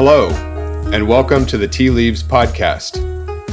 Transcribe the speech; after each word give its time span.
Hello, 0.00 0.30
and 0.92 1.08
welcome 1.08 1.44
to 1.46 1.58
the 1.58 1.66
Tea 1.66 1.90
Leaves 1.90 2.22
Podcast, 2.22 2.98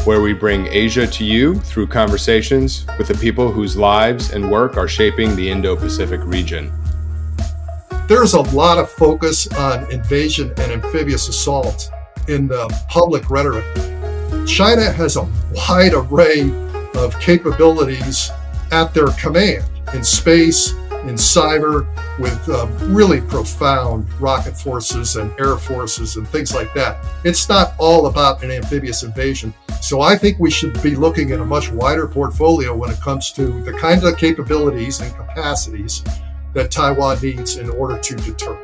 where 0.06 0.22
we 0.22 0.32
bring 0.32 0.68
Asia 0.68 1.08
to 1.08 1.26
you 1.26 1.56
through 1.62 1.88
conversations 1.88 2.86
with 3.00 3.08
the 3.08 3.16
people 3.16 3.52
whose 3.52 3.76
lives 3.76 4.30
and 4.30 4.52
work 4.52 4.78
are 4.78 4.88
shaping 4.88 5.36
the 5.36 5.50
Indo 5.50 5.76
Pacific 5.76 6.22
region. 6.24 6.72
There's 8.08 8.36
a 8.36 8.42
lot 8.42 8.78
of 8.78 8.92
focus 8.92 9.52
on 9.54 9.92
invasion 9.92 10.54
and 10.58 10.72
amphibious 10.72 11.28
assault 11.30 11.90
in 12.28 12.48
the 12.48 12.68
public 12.90 13.32
rhetoric. 13.32 13.66
China 14.46 14.92
has 14.92 15.16
a 15.16 15.28
wide 15.52 15.96
array 15.96 16.52
of 16.94 17.20
capabilities 17.20 18.30
at 18.72 18.94
their 18.94 19.08
command 19.20 19.66
in 19.96 20.04
space, 20.04 20.76
in 21.08 21.16
cyber, 21.16 21.88
with 22.20 22.48
uh, 22.50 22.68
really 22.88 23.22
profound 23.22 24.12
rocket 24.20 24.58
forces 24.58 25.16
and 25.16 25.32
air 25.40 25.58
forces 25.58 26.16
and 26.16 26.28
things 26.28 26.54
like 26.54 26.74
that. 26.74 27.04
It's 27.24 27.48
not 27.50 27.74
all 27.78 28.08
about 28.08 28.44
an 28.44 28.52
amphibious 28.52 29.04
invasion. 29.04 29.54
So 29.82 30.02
I 30.02 30.18
think 30.18 30.40
we 30.40 30.50
should 30.50 30.82
be 30.82 30.96
looking 30.96 31.32
at 31.32 31.40
a 31.40 31.46
much 31.46 31.72
wider 31.72 32.08
portfolio 32.08 32.76
when 32.76 32.90
it 32.90 33.00
comes 33.02 33.32
to 33.34 33.62
the 33.64 33.74
kind 33.74 34.04
of 34.04 34.18
capabilities 34.18 35.00
and 35.02 35.14
capacities 35.16 36.04
that 36.54 36.72
Taiwan 36.72 37.20
needs 37.22 37.58
in 37.58 37.70
order 37.70 37.98
to 38.00 38.16
deter. 38.16 38.58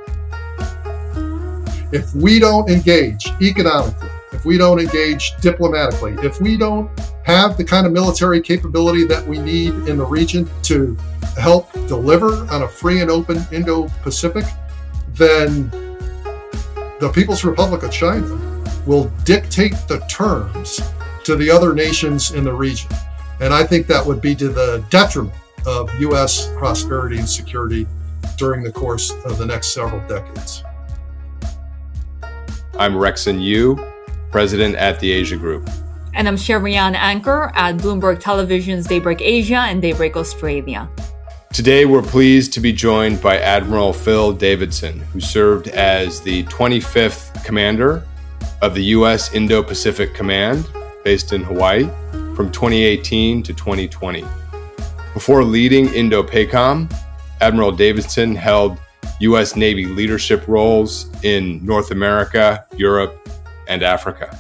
If 1.92 2.16
we 2.16 2.40
don't 2.40 2.70
engage 2.70 3.28
economically, 3.42 4.10
if 4.32 4.46
we 4.46 4.58
don't 4.58 4.80
engage 4.80 5.36
diplomatically, 5.42 6.16
if 6.26 6.40
we 6.40 6.58
don't 6.58 6.90
have 7.26 7.58
the 7.58 7.64
kind 7.64 7.86
of 7.86 7.92
military 7.92 8.42
capability 8.42 9.06
that 9.06 9.28
we 9.28 9.38
need 9.38 9.74
in 9.88 9.98
the 9.98 10.06
region 10.06 10.50
to 10.64 10.98
help 11.38 11.71
deliver 11.92 12.50
on 12.50 12.64
a 12.64 12.68
free 12.70 13.02
and 13.02 13.12
open 13.12 13.46
Indo 13.52 13.90
Pacific, 14.02 14.46
then 15.10 15.70
the 17.02 17.12
People's 17.14 17.44
Republic 17.44 17.84
of 17.84 17.92
China 17.92 18.30
will 18.86 19.12
dictate 19.26 19.76
the 19.90 20.00
terms 20.10 20.80
to 21.26 21.36
the 21.36 21.52
other 21.52 21.74
nations 21.74 22.32
in 22.32 22.46
the 22.46 22.54
region. 22.54 22.90
And 23.42 23.54
I 23.54 23.64
think 23.66 23.88
that 23.88 24.06
would 24.06 24.22
be 24.22 24.34
to 24.36 24.48
the 24.48 24.86
detriment 24.90 25.36
of 25.66 25.94
U.S. 26.00 26.48
prosperity 26.56 27.18
and 27.18 27.28
security 27.28 27.86
during 28.38 28.64
the 28.64 28.72
course 28.72 29.12
of 29.26 29.38
the 29.38 29.46
next 29.46 29.74
several 29.74 30.00
decades. 30.08 30.64
I'm 32.80 32.94
Rexon 32.94 33.36
Ryu, 33.36 33.76
President 34.32 34.76
at 34.76 34.98
the 35.02 35.12
Asia 35.12 35.36
Group. 35.36 35.70
And 36.14 36.26
I'm 36.26 36.38
Shery 36.38 36.82
Ahn 36.82 36.96
Anchor 36.96 37.52
at 37.54 37.76
Bloomberg 37.76 38.22
Television's 38.22 38.88
Daybreak 38.88 39.22
Asia 39.22 39.66
and 39.68 39.82
Daybreak 39.82 40.16
Australia. 40.16 40.90
Today, 41.54 41.84
we're 41.84 42.02
pleased 42.02 42.54
to 42.54 42.62
be 42.62 42.72
joined 42.72 43.22
by 43.22 43.38
Admiral 43.38 43.92
Phil 43.92 44.32
Davidson, 44.32 45.00
who 45.00 45.20
served 45.20 45.68
as 45.68 46.22
the 46.22 46.46
25th 46.46 47.44
Commander 47.44 48.08
of 48.62 48.74
the 48.74 48.84
U.S. 48.96 49.34
Indo 49.34 49.62
Pacific 49.62 50.14
Command, 50.14 50.66
based 51.04 51.34
in 51.34 51.44
Hawaii, 51.44 51.90
from 52.38 52.54
2018 52.54 53.44
to 53.44 53.54
2020. 53.54 54.24
Before 55.14 55.44
leading 55.44 55.94
Indo 55.94 56.24
PACOM, 56.24 56.90
Admiral 57.42 57.74
Davidson 57.74 58.34
held 58.34 58.80
U.S. 59.20 59.58
Navy 59.58 59.86
leadership 59.86 60.48
roles 60.48 61.12
in 61.26 61.64
North 61.66 61.92
America, 61.92 62.66
Europe, 62.78 63.28
and 63.68 63.84
Africa. 63.84 64.40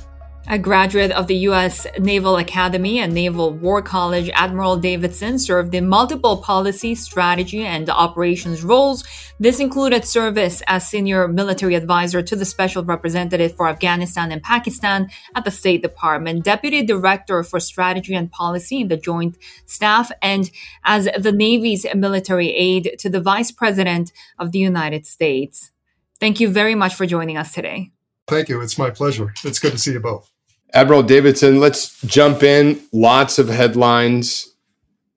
A 0.51 0.59
graduate 0.59 1.11
of 1.11 1.27
the 1.27 1.37
U.S. 1.47 1.87
Naval 1.97 2.35
Academy 2.35 2.99
and 2.99 3.13
Naval 3.13 3.53
War 3.53 3.81
College, 3.81 4.29
Admiral 4.33 4.75
Davidson 4.75 5.39
served 5.39 5.73
in 5.73 5.87
multiple 5.87 6.41
policy, 6.41 6.93
strategy, 6.93 7.61
and 7.61 7.89
operations 7.89 8.61
roles. 8.61 9.05
This 9.39 9.61
included 9.61 10.03
service 10.03 10.61
as 10.67 10.85
senior 10.85 11.29
military 11.29 11.75
advisor 11.75 12.21
to 12.21 12.35
the 12.35 12.43
special 12.43 12.83
representative 12.83 13.55
for 13.55 13.69
Afghanistan 13.69 14.29
and 14.29 14.43
Pakistan 14.43 15.09
at 15.35 15.45
the 15.45 15.51
State 15.51 15.83
Department, 15.83 16.43
deputy 16.43 16.83
director 16.83 17.43
for 17.43 17.61
strategy 17.61 18.13
and 18.13 18.29
policy 18.29 18.81
in 18.81 18.89
the 18.89 18.97
Joint 18.97 19.37
Staff, 19.67 20.11
and 20.21 20.51
as 20.83 21.07
the 21.17 21.31
Navy's 21.31 21.85
military 21.95 22.49
aide 22.49 22.97
to 22.99 23.09
the 23.09 23.21
Vice 23.21 23.51
President 23.51 24.11
of 24.37 24.51
the 24.51 24.59
United 24.59 25.05
States. 25.05 25.71
Thank 26.19 26.41
you 26.41 26.49
very 26.49 26.75
much 26.75 26.93
for 26.93 27.05
joining 27.05 27.37
us 27.37 27.53
today. 27.53 27.91
Thank 28.27 28.49
you. 28.49 28.61
It's 28.61 28.77
my 28.77 28.89
pleasure. 28.89 29.33
It's 29.45 29.59
good 29.59 29.71
to 29.71 29.77
see 29.77 29.93
you 29.93 29.99
both. 29.99 30.30
Admiral 30.73 31.03
Davidson, 31.03 31.59
let's 31.59 31.99
jump 32.03 32.43
in. 32.43 32.81
Lots 32.93 33.37
of 33.37 33.49
headlines 33.49 34.55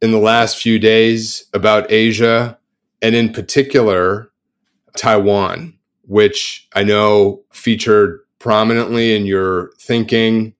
in 0.02 0.10
the 0.10 0.18
last 0.18 0.56
few 0.56 0.80
days 0.80 1.44
about 1.54 1.90
Asia 1.92 2.58
and, 3.00 3.14
in 3.14 3.32
particular, 3.32 4.30
Taiwan, 4.96 5.78
which 6.02 6.68
I 6.74 6.82
know 6.82 7.44
featured 7.52 8.20
prominently 8.40 9.14
in 9.14 9.26
your 9.26 9.70
thinking, 9.78 10.54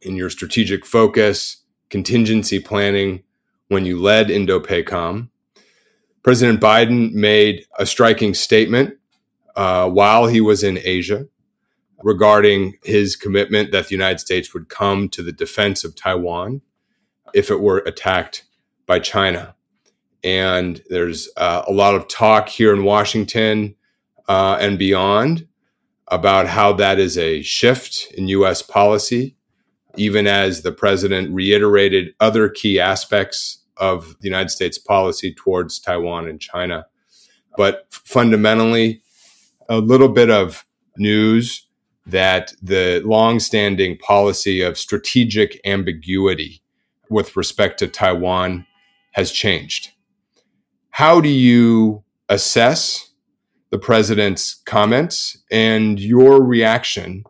in 0.00 0.16
your 0.16 0.30
strategic 0.30 0.86
focus, 0.86 1.58
contingency 1.90 2.58
planning 2.58 3.22
when 3.68 3.84
you 3.84 4.00
led 4.00 4.30
Indo 4.30 4.60
PACOM. 4.60 5.28
President 6.22 6.58
Biden 6.58 7.12
made 7.12 7.66
a 7.78 7.84
striking 7.84 8.32
statement 8.32 8.96
uh, 9.56 9.90
while 9.90 10.26
he 10.26 10.40
was 10.40 10.64
in 10.64 10.78
Asia 10.82 11.26
regarding 12.02 12.78
his 12.84 13.16
commitment 13.16 13.72
that 13.72 13.88
the 13.88 13.94
United 13.94 14.18
States 14.18 14.52
would 14.52 14.68
come 14.68 15.08
to 15.08 15.22
the 15.22 15.32
defense 15.32 15.84
of 15.84 15.94
Taiwan 15.94 16.60
if 17.34 17.50
it 17.50 17.60
were 17.60 17.78
attacked 17.78 18.44
by 18.86 18.98
China. 18.98 19.54
And 20.22 20.82
there's 20.88 21.28
uh, 21.36 21.62
a 21.66 21.72
lot 21.72 21.94
of 21.94 22.08
talk 22.08 22.48
here 22.48 22.72
in 22.74 22.84
Washington 22.84 23.74
uh, 24.28 24.58
and 24.60 24.78
beyond 24.78 25.46
about 26.08 26.46
how 26.46 26.72
that 26.74 26.98
is 26.98 27.18
a 27.18 27.42
shift 27.42 28.12
in 28.16 28.28
U.S. 28.28 28.62
policy, 28.62 29.36
even 29.96 30.26
as 30.26 30.62
the 30.62 30.72
president 30.72 31.34
reiterated 31.34 32.14
other 32.20 32.48
key 32.48 32.78
aspects 32.78 33.64
of 33.76 34.16
the 34.20 34.28
United 34.28 34.50
States 34.50 34.78
policy 34.78 35.34
towards 35.34 35.78
Taiwan 35.78 36.28
and 36.28 36.40
China. 36.40 36.86
But 37.56 37.86
fundamentally, 37.90 39.02
a 39.68 39.78
little 39.78 40.08
bit 40.08 40.30
of 40.30 40.64
news 40.96 41.65
that 42.06 42.52
the 42.62 43.02
longstanding 43.04 43.98
policy 43.98 44.60
of 44.60 44.78
strategic 44.78 45.60
ambiguity 45.64 46.62
with 47.10 47.36
respect 47.36 47.78
to 47.80 47.88
Taiwan 47.88 48.66
has 49.12 49.32
changed. 49.32 49.90
How 50.90 51.20
do 51.20 51.28
you 51.28 52.04
assess 52.28 53.12
the 53.70 53.78
president's 53.78 54.54
comments 54.66 55.38
and 55.50 55.98
your 55.98 56.42
reaction, 56.42 57.24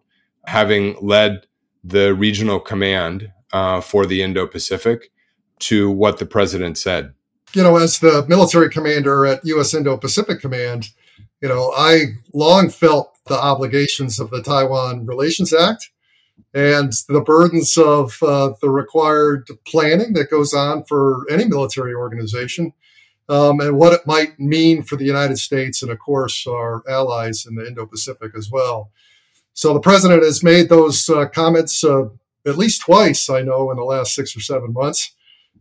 having 0.47 0.97
led 1.01 1.47
the 1.83 2.15
regional 2.15 2.61
command 2.61 3.33
uh, 3.53 3.81
for 3.81 4.07
the 4.07 4.23
Indo 4.23 4.47
Pacific, 4.47 5.11
to 5.59 5.91
what 5.91 6.19
the 6.19 6.27
president 6.27 6.77
said? 6.77 7.15
You 7.55 7.63
know, 7.63 7.77
as 7.77 8.01
the 8.01 8.27
military 8.29 8.69
commander 8.69 9.25
at 9.25 9.45
U.S. 9.45 9.73
Indo 9.73 9.97
Pacific 9.97 10.41
Command, 10.41 10.91
you 11.41 11.49
know, 11.49 11.73
I 11.77 12.17
long 12.35 12.69
felt 12.69 13.16
the 13.27 13.39
obligations 13.39 14.19
of 14.19 14.31
the 14.31 14.43
Taiwan 14.43 15.07
Relations 15.07 15.53
Act 15.53 15.91
and 16.55 16.93
the 17.09 17.21
burdens 17.21 17.77
of 17.77 18.23
uh, 18.23 18.53
the 18.61 18.71
required 18.71 19.49
planning 19.67 20.13
that 20.15 20.31
goes 20.31 20.55
on 20.55 20.85
for 20.85 21.31
any 21.31 21.45
military 21.47 21.95
organization, 21.95 22.73
um, 23.29 23.61
and 23.61 23.77
what 23.77 23.93
it 23.93 24.07
might 24.07 24.39
mean 24.39 24.83
for 24.83 24.97
the 24.97 25.05
United 25.05 25.39
States 25.39 25.83
and, 25.83 25.91
of 25.91 25.99
course, 25.99 26.47
our 26.47 26.83
allies 26.89 27.47
in 27.47 27.57
the 27.57 27.67
Indo 27.67 27.87
Pacific 27.87 28.33
as 28.37 28.51
well. 28.51 28.91
So 29.53 29.73
the 29.73 29.81
president 29.81 30.23
has 30.23 30.43
made 30.43 30.69
those 30.69 31.09
uh, 31.09 31.27
comments 31.27 31.83
uh, 31.83 32.05
at 32.47 32.59
least 32.59 32.83
twice, 32.83 33.29
I 33.29 33.43
know, 33.43 33.71
in 33.71 33.77
the 33.77 33.85
last 33.85 34.15
six 34.15 34.37
or 34.37 34.41
seven 34.41 34.73
months. 34.73 35.15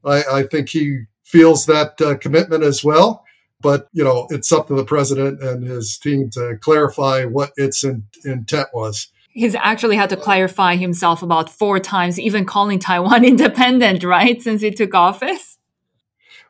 I, 0.03 0.23
I 0.31 0.43
think 0.43 0.69
he 0.69 1.05
feels 1.23 1.65
that 1.65 1.99
uh, 1.99 2.15
commitment 2.17 2.63
as 2.63 2.83
well. 2.83 3.23
But, 3.61 3.87
you 3.93 4.03
know, 4.03 4.27
it's 4.29 4.51
up 4.51 4.67
to 4.67 4.75
the 4.75 4.85
president 4.85 5.41
and 5.41 5.63
his 5.63 5.97
team 5.97 6.29
to 6.31 6.57
clarify 6.61 7.25
what 7.25 7.51
its 7.55 7.83
in, 7.83 8.03
intent 8.23 8.67
was. 8.73 9.07
He's 9.29 9.55
actually 9.55 9.97
had 9.97 10.09
to 10.11 10.17
clarify 10.17 10.75
himself 10.75 11.21
about 11.21 11.49
four 11.49 11.79
times, 11.79 12.19
even 12.19 12.45
calling 12.45 12.79
Taiwan 12.79 13.25
independent, 13.25 14.03
right? 14.03 14.41
Since 14.41 14.61
he 14.61 14.71
took 14.71 14.93
office. 14.93 15.57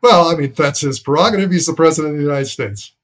Well, 0.02 0.30
I 0.30 0.36
mean, 0.36 0.54
that's 0.54 0.82
his 0.82 1.00
prerogative. 1.00 1.52
He's 1.52 1.66
the 1.66 1.74
president 1.74 2.14
of 2.14 2.18
the 2.20 2.26
United 2.26 2.46
States. 2.46 2.95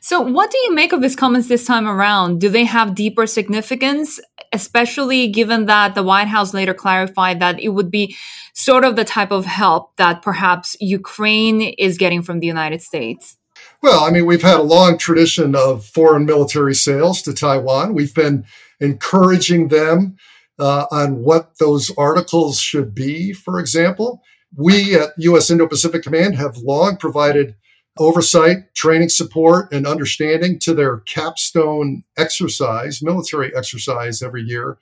So, 0.00 0.20
what 0.20 0.50
do 0.50 0.58
you 0.58 0.74
make 0.74 0.92
of 0.92 1.02
his 1.02 1.16
comments 1.16 1.48
this 1.48 1.66
time 1.66 1.88
around? 1.88 2.40
Do 2.40 2.48
they 2.48 2.64
have 2.64 2.94
deeper 2.94 3.26
significance, 3.26 4.20
especially 4.52 5.28
given 5.28 5.66
that 5.66 5.94
the 5.94 6.02
White 6.02 6.28
House 6.28 6.54
later 6.54 6.74
clarified 6.74 7.40
that 7.40 7.60
it 7.60 7.70
would 7.70 7.90
be 7.90 8.16
sort 8.54 8.84
of 8.84 8.96
the 8.96 9.04
type 9.04 9.30
of 9.30 9.46
help 9.46 9.96
that 9.96 10.22
perhaps 10.22 10.76
Ukraine 10.80 11.60
is 11.60 11.98
getting 11.98 12.22
from 12.22 12.40
the 12.40 12.46
United 12.46 12.82
States? 12.82 13.36
Well, 13.82 14.04
I 14.04 14.10
mean, 14.10 14.26
we've 14.26 14.42
had 14.42 14.60
a 14.60 14.62
long 14.62 14.96
tradition 14.96 15.54
of 15.54 15.84
foreign 15.84 16.24
military 16.24 16.74
sales 16.74 17.20
to 17.22 17.34
Taiwan. 17.34 17.94
We've 17.94 18.14
been 18.14 18.46
encouraging 18.80 19.68
them 19.68 20.16
uh, 20.58 20.86
on 20.90 21.16
what 21.16 21.58
those 21.58 21.90
articles 21.98 22.60
should 22.60 22.94
be, 22.94 23.32
for 23.32 23.58
example. 23.58 24.22
We 24.56 24.94
at 24.94 25.10
U.S. 25.18 25.50
Indo 25.50 25.66
Pacific 25.66 26.02
Command 26.02 26.36
have 26.36 26.58
long 26.58 26.96
provided 26.96 27.56
oversight, 27.98 28.74
training 28.74 29.08
support, 29.08 29.72
and 29.72 29.86
understanding 29.86 30.58
to 30.60 30.74
their 30.74 30.98
capstone 30.98 32.04
exercise, 32.16 33.02
military 33.02 33.54
exercise 33.54 34.22
every 34.22 34.42
year. 34.42 34.78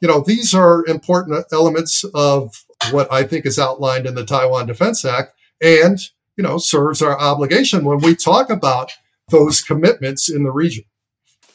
You 0.00 0.08
know, 0.08 0.22
these 0.26 0.54
are 0.54 0.84
important 0.86 1.44
elements 1.52 2.04
of 2.14 2.64
what 2.90 3.10
I 3.12 3.22
think 3.22 3.46
is 3.46 3.58
outlined 3.58 4.06
in 4.06 4.14
the 4.14 4.26
Taiwan 4.26 4.66
Defense 4.66 5.04
Act 5.04 5.32
and, 5.62 5.98
you 6.36 6.42
know, 6.42 6.58
serves 6.58 7.00
our 7.00 7.18
obligation 7.18 7.84
when 7.84 7.98
we 7.98 8.14
talk 8.14 8.50
about 8.50 8.92
those 9.30 9.60
commitments 9.62 10.28
in 10.28 10.42
the 10.42 10.50
region. 10.50 10.84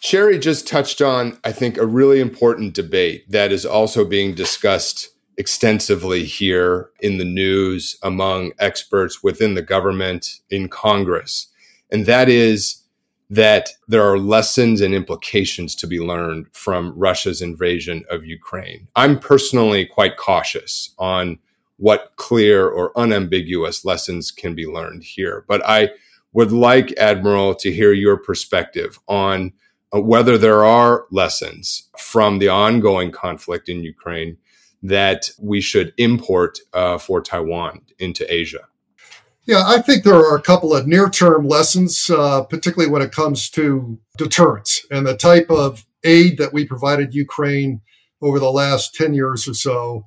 Shery 0.01 0.39
just 0.39 0.67
touched 0.67 1.01
on, 1.01 1.38
I 1.44 1.51
think, 1.51 1.77
a 1.77 1.85
really 1.85 2.19
important 2.19 2.73
debate 2.73 3.29
that 3.29 3.51
is 3.51 3.65
also 3.65 4.05
being 4.05 4.35
discussed 4.35 5.09
extensively 5.38 6.24
here 6.24 6.89
in 7.00 7.18
the 7.18 7.25
news 7.25 7.98
among 8.01 8.51
experts 8.60 9.24
within 9.24 9.54
the 9.54 9.62
government 9.62 10.39
in 10.50 10.68
Congress. 10.68 11.48
And 11.92 12.06
that 12.06 12.28
is 12.28 12.84
that 13.30 13.69
there 13.88 14.04
are 14.04 14.18
lessons 14.18 14.81
and 14.81 14.94
implications 14.94 15.75
to 15.75 15.88
be 15.88 16.00
learned 16.00 16.48
from 16.54 16.94
Russia's 16.98 17.42
invasion 17.42 18.06
of 18.10 18.25
Ukraine. 18.25 18.88
I'm 18.95 19.19
personally 19.19 19.86
quite 19.86 20.18
cautious 20.18 20.94
on 20.98 21.38
what 21.78 22.13
clear 22.16 22.68
or 22.68 22.98
unambiguous 22.98 23.86
lessons 23.86 24.31
can 24.31 24.56
be 24.56 24.66
learned 24.66 25.04
here. 25.04 25.45
But 25.48 25.62
I 25.66 25.90
would 26.33 26.51
like, 26.51 26.98
Admiral, 26.98 27.54
to 27.56 27.72
hear 27.72 27.94
your 27.94 28.18
perspective 28.18 29.00
on 29.07 29.54
uh, 29.94 30.01
whether 30.01 30.38
there 30.38 30.66
are 30.66 31.06
lessons 31.12 31.90
from 31.98 32.40
the 32.40 32.50
ongoing 32.50 33.12
conflict 33.12 33.69
in 33.69 33.83
Ukraine 33.83 34.38
that 34.83 35.29
we 35.39 35.62
should 35.62 35.94
import 35.97 36.59
uh, 36.74 36.97
for 36.97 37.21
Taiwan 37.21 37.81
into 38.00 38.31
Asia? 38.31 38.68
Yeah, 39.45 39.63
I 39.65 39.81
think 39.81 40.03
there 40.03 40.15
are 40.15 40.35
a 40.35 40.41
couple 40.41 40.75
of 40.75 40.88
near 40.88 41.09
term 41.09 41.47
lessons, 41.47 42.09
uh, 42.09 42.44
particularly 42.44 42.91
when 42.91 43.01
it 43.01 43.13
comes 43.13 43.50
to 43.51 43.97
deterrence 44.18 44.85
and 44.91 45.07
the 45.07 45.15
type 45.15 45.50
of 45.50 45.85
aid 46.03 46.38
that 46.38 46.51
we 46.51 46.65
provided 46.65 47.15
Ukraine 47.15 47.81
over 48.21 48.39
the 48.39 48.51
last 48.51 48.94
10 48.95 49.13
years 49.13 49.47
or 49.47 49.53
so, 49.53 50.06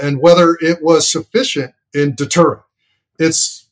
and 0.00 0.20
whether 0.20 0.58
it 0.60 0.82
was 0.82 1.10
sufficient 1.10 1.74
in 1.94 2.14
deterrent. 2.14 2.62
It's, 3.18 3.68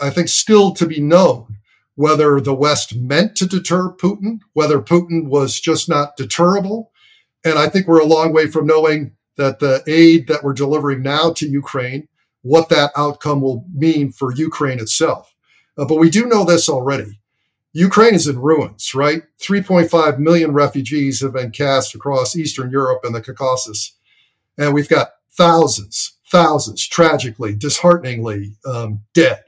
I 0.00 0.10
think, 0.10 0.28
still 0.28 0.72
to 0.74 0.86
be 0.86 1.00
known 1.00 1.58
whether 1.94 2.40
the 2.40 2.54
West 2.54 2.96
meant 2.96 3.36
to 3.36 3.46
deter 3.46 3.90
Putin, 3.92 4.40
whether 4.52 4.80
Putin 4.80 5.28
was 5.28 5.60
just 5.60 5.88
not 5.88 6.16
deterrable. 6.16 6.90
And 7.44 7.58
I 7.58 7.68
think 7.68 7.86
we're 7.86 8.00
a 8.00 8.06
long 8.06 8.32
way 8.32 8.46
from 8.46 8.66
knowing 8.66 9.12
that 9.36 9.58
the 9.58 9.82
aid 9.86 10.28
that 10.28 10.42
we're 10.42 10.52
delivering 10.52 11.02
now 11.02 11.32
to 11.34 11.48
Ukraine, 11.48 12.08
what 12.42 12.68
that 12.68 12.92
outcome 12.96 13.40
will 13.40 13.64
mean 13.74 14.12
for 14.12 14.34
Ukraine 14.34 14.78
itself. 14.78 15.34
Uh, 15.76 15.84
but 15.84 15.98
we 15.98 16.10
do 16.10 16.26
know 16.26 16.44
this 16.44 16.68
already. 16.68 17.20
Ukraine 17.72 18.14
is 18.14 18.28
in 18.28 18.38
ruins, 18.38 18.94
right? 18.94 19.22
3.5 19.40 20.18
million 20.18 20.52
refugees 20.52 21.20
have 21.20 21.32
been 21.32 21.50
cast 21.50 21.94
across 21.94 22.36
Eastern 22.36 22.70
Europe 22.70 23.00
and 23.02 23.14
the 23.14 23.20
Caucasus. 23.20 23.94
And 24.56 24.72
we've 24.72 24.88
got 24.88 25.10
thousands, 25.32 26.16
thousands, 26.30 26.86
tragically, 26.86 27.56
dishearteningly 27.56 28.54
um, 28.64 29.00
dead. 29.12 29.42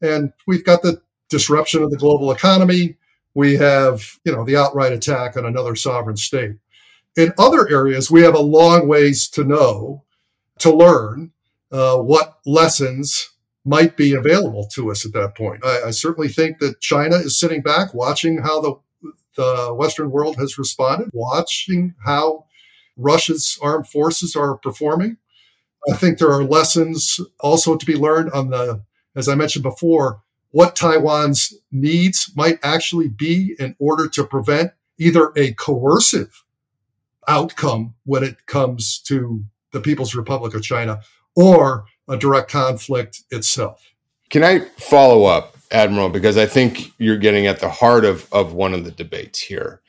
And 0.00 0.32
we've 0.46 0.64
got 0.64 0.82
the 0.82 1.02
disruption 1.28 1.82
of 1.82 1.90
the 1.90 1.96
global 1.96 2.30
economy. 2.30 2.96
We 3.34 3.56
have, 3.56 4.18
you 4.24 4.32
know, 4.32 4.44
the 4.44 4.56
outright 4.56 4.92
attack 4.92 5.36
on 5.36 5.44
another 5.44 5.74
sovereign 5.74 6.16
state. 6.16 6.56
In 7.16 7.32
other 7.38 7.68
areas, 7.68 8.10
we 8.10 8.22
have 8.22 8.34
a 8.34 8.40
long 8.40 8.88
ways 8.88 9.28
to 9.30 9.44
know, 9.44 10.04
to 10.58 10.74
learn 10.74 11.32
uh, 11.70 11.96
what 11.98 12.38
lessons 12.46 13.30
might 13.64 13.96
be 13.96 14.14
available 14.14 14.66
to 14.74 14.90
us 14.90 15.04
at 15.04 15.12
that 15.12 15.34
point. 15.36 15.64
I, 15.64 15.82
I, 15.86 15.90
certainly 15.90 16.28
think 16.28 16.58
that 16.58 16.80
China 16.80 17.16
is 17.16 17.38
sitting 17.38 17.62
back, 17.62 17.94
watching 17.94 18.38
how 18.38 18.60
the 18.60 18.74
the 19.36 19.74
Western 19.74 20.10
world 20.10 20.36
has 20.36 20.58
responded, 20.58 21.10
watching 21.12 21.94
how 22.04 22.46
Russia's 22.96 23.58
armed 23.62 23.88
forces 23.88 24.36
are 24.36 24.58
performing. 24.58 25.16
I 25.90 25.94
think 25.96 26.18
there 26.18 26.30
are 26.30 26.44
lessons 26.44 27.18
also 27.40 27.76
to 27.76 27.86
be 27.86 27.96
learned 27.96 28.30
on 28.32 28.50
the, 28.50 28.82
as 29.16 29.28
I 29.28 29.34
mentioned 29.34 29.62
before, 29.62 30.22
what 30.50 30.76
Taiwan's 30.76 31.54
needs 31.70 32.30
might 32.36 32.58
actually 32.62 33.08
be 33.08 33.56
in 33.58 33.74
order 33.78 34.08
to 34.10 34.24
prevent 34.24 34.72
either 34.98 35.32
a 35.34 35.54
coercive 35.54 36.44
outcome 37.28 37.94
when 38.04 38.22
it 38.22 38.46
comes 38.46 38.98
to 39.06 39.44
the 39.72 39.80
People's 39.80 40.14
Republic 40.14 40.54
of 40.54 40.62
China 40.62 41.00
or 41.34 41.84
a 42.08 42.16
direct 42.16 42.50
conflict 42.50 43.22
itself. 43.30 43.92
Can 44.30 44.42
I 44.44 44.60
follow 44.78 45.24
up, 45.24 45.56
Admiral? 45.70 46.08
Because 46.08 46.36
I 46.36 46.46
think 46.46 46.92
you're 46.98 47.18
getting 47.18 47.46
at 47.46 47.60
the 47.60 47.68
heart 47.68 48.04
of, 48.04 48.26
of 48.32 48.52
one 48.52 48.74
of 48.74 48.84
the 48.84 48.90
debates 48.90 49.40
here. 49.40 49.80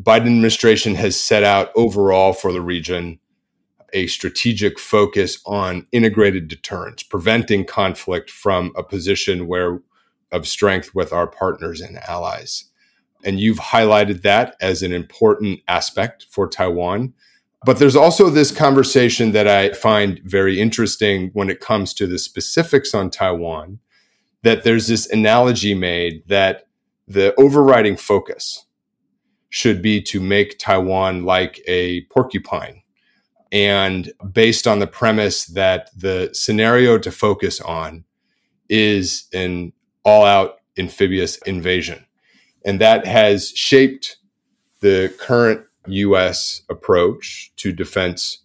Biden 0.00 0.26
administration 0.26 0.94
has 0.96 1.20
set 1.20 1.44
out 1.44 1.70
overall 1.74 2.32
for 2.32 2.52
the 2.52 2.60
region 2.60 3.18
a 3.92 4.06
strategic 4.06 4.78
focus 4.78 5.38
on 5.44 5.86
integrated 5.92 6.48
deterrence, 6.48 7.02
preventing 7.02 7.64
conflict 7.64 8.30
from 8.30 8.72
a 8.74 8.82
position 8.82 9.46
where 9.46 9.82
of 10.32 10.48
strength 10.48 10.94
with 10.94 11.12
our 11.12 11.26
partners 11.26 11.80
and 11.80 11.98
allies. 12.08 12.64
And 13.24 13.40
you've 13.40 13.58
highlighted 13.58 14.22
that 14.22 14.56
as 14.60 14.82
an 14.82 14.92
important 14.92 15.60
aspect 15.68 16.26
for 16.30 16.48
Taiwan. 16.48 17.14
But 17.64 17.78
there's 17.78 17.96
also 17.96 18.28
this 18.28 18.50
conversation 18.50 19.32
that 19.32 19.46
I 19.46 19.72
find 19.72 20.20
very 20.24 20.60
interesting 20.60 21.30
when 21.32 21.48
it 21.48 21.60
comes 21.60 21.94
to 21.94 22.06
the 22.06 22.18
specifics 22.18 22.94
on 22.94 23.10
Taiwan, 23.10 23.78
that 24.42 24.64
there's 24.64 24.88
this 24.88 25.08
analogy 25.08 25.74
made 25.74 26.24
that 26.26 26.66
the 27.06 27.34
overriding 27.38 27.96
focus 27.96 28.66
should 29.48 29.82
be 29.82 30.00
to 30.00 30.20
make 30.20 30.58
Taiwan 30.58 31.24
like 31.24 31.62
a 31.68 32.02
porcupine. 32.06 32.82
And 33.52 34.10
based 34.32 34.66
on 34.66 34.78
the 34.78 34.86
premise 34.86 35.44
that 35.44 35.90
the 35.94 36.30
scenario 36.32 36.98
to 36.98 37.12
focus 37.12 37.60
on 37.60 38.04
is 38.70 39.28
an 39.34 39.74
all 40.04 40.24
out 40.24 40.56
amphibious 40.78 41.36
invasion. 41.38 42.06
And 42.64 42.80
that 42.80 43.06
has 43.06 43.50
shaped 43.50 44.16
the 44.80 45.12
current 45.18 45.64
US 45.86 46.62
approach 46.70 47.52
to 47.56 47.72
defense 47.72 48.38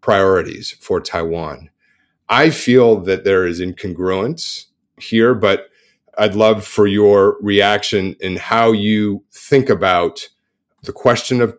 priorities 0.00 0.72
for 0.80 1.00
Taiwan. 1.00 1.70
I 2.28 2.50
feel 2.50 3.00
that 3.02 3.24
there 3.24 3.46
is 3.46 3.60
incongruence 3.60 4.66
here, 5.00 5.34
but 5.34 5.68
I'd 6.16 6.34
love 6.34 6.64
for 6.64 6.86
your 6.86 7.36
reaction 7.40 8.16
in 8.20 8.36
how 8.36 8.72
you 8.72 9.24
think 9.32 9.68
about 9.68 10.28
the 10.82 10.92
question 10.92 11.40
of 11.40 11.56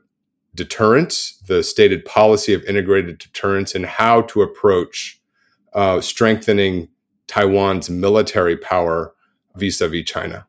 deterrence, 0.56 1.38
the 1.48 1.64
stated 1.64 2.06
policy 2.06 2.54
of 2.54 2.64
integrated 2.66 3.18
deterrence, 3.18 3.76
and 3.76 3.86
how 3.86 4.22
to 4.24 4.42
approach 4.42 5.20
uh, 5.74 6.02
strengthening 6.02 6.90
Taiwan's 7.28 7.90
military 7.90 8.58
power 8.58 9.14
vis 9.56 9.82
a 9.82 9.88
vis 9.88 10.06
China. 10.06 10.48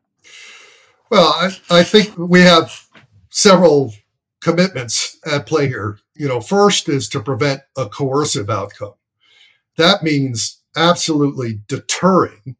Well, 1.13 1.31
I, 1.37 1.55
I 1.69 1.83
think 1.83 2.17
we 2.17 2.41
have 2.41 2.87
several 3.29 3.93
commitments 4.41 5.19
at 5.23 5.45
play 5.45 5.67
here. 5.67 5.99
You 6.15 6.27
know, 6.27 6.41
first 6.41 6.89
is 6.89 7.07
to 7.09 7.19
prevent 7.19 7.61
a 7.77 7.87
coercive 7.87 8.49
outcome. 8.49 8.95
That 9.77 10.01
means 10.01 10.63
absolutely 10.75 11.59
deterring 11.67 12.55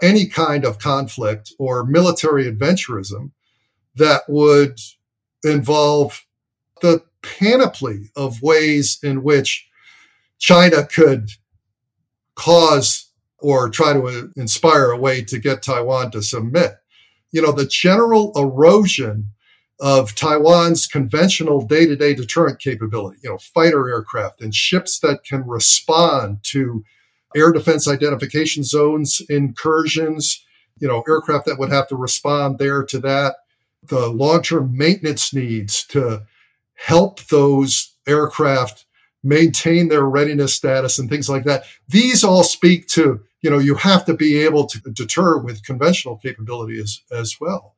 any 0.00 0.28
kind 0.28 0.64
of 0.64 0.78
conflict 0.78 1.52
or 1.58 1.84
military 1.84 2.50
adventurism 2.50 3.32
that 3.96 4.22
would 4.28 4.78
involve 5.44 6.24
the 6.80 7.04
panoply 7.20 8.12
of 8.16 8.40
ways 8.40 8.98
in 9.02 9.22
which 9.22 9.68
China 10.38 10.86
could 10.86 11.32
cause 12.34 13.10
or 13.40 13.68
try 13.68 13.92
to 13.92 14.32
inspire 14.36 14.90
a 14.90 14.96
way 14.96 15.22
to 15.24 15.38
get 15.38 15.62
Taiwan 15.62 16.10
to 16.12 16.22
submit 16.22 16.79
you 17.32 17.42
know, 17.42 17.52
the 17.52 17.66
general 17.66 18.32
erosion 18.36 19.28
of 19.80 20.14
Taiwan's 20.14 20.86
conventional 20.86 21.66
day 21.66 21.86
to 21.86 21.96
day 21.96 22.14
deterrent 22.14 22.58
capability, 22.58 23.18
you 23.22 23.30
know, 23.30 23.38
fighter 23.38 23.88
aircraft 23.88 24.42
and 24.42 24.54
ships 24.54 24.98
that 25.00 25.24
can 25.24 25.46
respond 25.46 26.38
to 26.42 26.84
air 27.34 27.52
defense 27.52 27.88
identification 27.88 28.62
zones 28.62 29.22
incursions, 29.28 30.44
you 30.78 30.88
know, 30.88 31.02
aircraft 31.08 31.46
that 31.46 31.58
would 31.58 31.70
have 31.70 31.88
to 31.88 31.96
respond 31.96 32.58
there 32.58 32.82
to 32.84 32.98
that, 32.98 33.36
the 33.82 34.08
long 34.08 34.42
term 34.42 34.76
maintenance 34.76 35.32
needs 35.32 35.84
to 35.86 36.26
help 36.74 37.20
those 37.26 37.94
aircraft 38.06 38.84
maintain 39.22 39.88
their 39.88 40.04
readiness 40.04 40.54
status 40.54 40.98
and 40.98 41.08
things 41.08 41.28
like 41.28 41.44
that. 41.44 41.64
These 41.88 42.24
all 42.24 42.42
speak 42.42 42.86
to 42.88 43.20
you 43.42 43.50
know, 43.50 43.58
you 43.58 43.74
have 43.76 44.04
to 44.04 44.14
be 44.14 44.38
able 44.38 44.66
to 44.66 44.78
deter 44.92 45.38
with 45.38 45.64
conventional 45.64 46.16
capability 46.16 46.78
as, 46.78 47.00
as 47.10 47.36
well. 47.40 47.74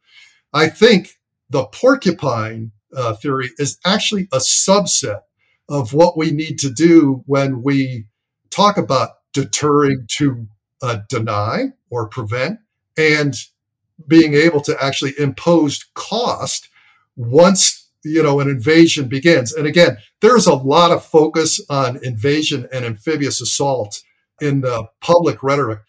I 0.52 0.68
think 0.68 1.18
the 1.48 1.64
porcupine 1.64 2.72
uh, 2.94 3.14
theory 3.14 3.50
is 3.58 3.78
actually 3.84 4.28
a 4.32 4.38
subset 4.38 5.20
of 5.68 5.94
what 5.94 6.16
we 6.16 6.30
need 6.30 6.58
to 6.58 6.70
do 6.70 7.22
when 7.26 7.62
we 7.62 8.06
talk 8.50 8.76
about 8.76 9.10
deterring 9.32 10.06
to 10.08 10.46
uh, 10.82 10.98
deny 11.08 11.68
or 11.90 12.08
prevent 12.08 12.58
and 12.98 13.34
being 14.06 14.34
able 14.34 14.60
to 14.60 14.76
actually 14.82 15.12
impose 15.18 15.86
cost 15.94 16.68
once 17.16 17.81
you 18.04 18.22
know 18.22 18.40
an 18.40 18.48
invasion 18.48 19.08
begins. 19.08 19.52
And 19.52 19.66
again, 19.66 19.98
there's 20.20 20.46
a 20.46 20.54
lot 20.54 20.90
of 20.90 21.04
focus 21.04 21.60
on 21.68 22.02
invasion 22.04 22.68
and 22.72 22.84
amphibious 22.84 23.40
assault 23.40 24.02
in 24.40 24.60
the 24.60 24.86
public 25.00 25.42
rhetoric. 25.42 25.80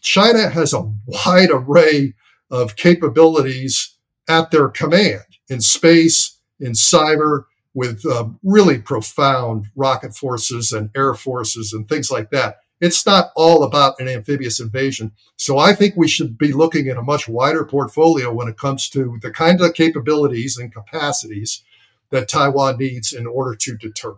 China 0.00 0.48
has 0.48 0.72
a 0.72 0.92
wide 1.06 1.50
array 1.50 2.14
of 2.50 2.76
capabilities 2.76 3.96
at 4.28 4.50
their 4.50 4.68
command 4.68 5.24
in 5.48 5.60
space, 5.60 6.38
in 6.58 6.72
cyber, 6.72 7.44
with 7.74 8.06
uh, 8.06 8.26
really 8.42 8.78
profound 8.78 9.66
rocket 9.76 10.14
forces 10.14 10.72
and 10.72 10.90
air 10.96 11.14
forces 11.14 11.72
and 11.72 11.88
things 11.88 12.10
like 12.10 12.30
that. 12.30 12.56
It's 12.80 13.06
not 13.06 13.30
all 13.34 13.62
about 13.62 13.98
an 13.98 14.08
amphibious 14.08 14.60
invasion. 14.60 15.12
So 15.36 15.58
I 15.58 15.72
think 15.72 15.94
we 15.96 16.08
should 16.08 16.36
be 16.36 16.52
looking 16.52 16.88
at 16.88 16.96
a 16.96 17.02
much 17.02 17.28
wider 17.28 17.64
portfolio 17.64 18.32
when 18.32 18.48
it 18.48 18.58
comes 18.58 18.88
to 18.90 19.18
the 19.22 19.30
kind 19.30 19.60
of 19.60 19.74
capabilities 19.74 20.58
and 20.58 20.72
capacities 20.72 21.62
that 22.10 22.28
Taiwan 22.28 22.78
needs 22.78 23.12
in 23.12 23.26
order 23.26 23.54
to 23.56 23.76
deter. 23.76 24.16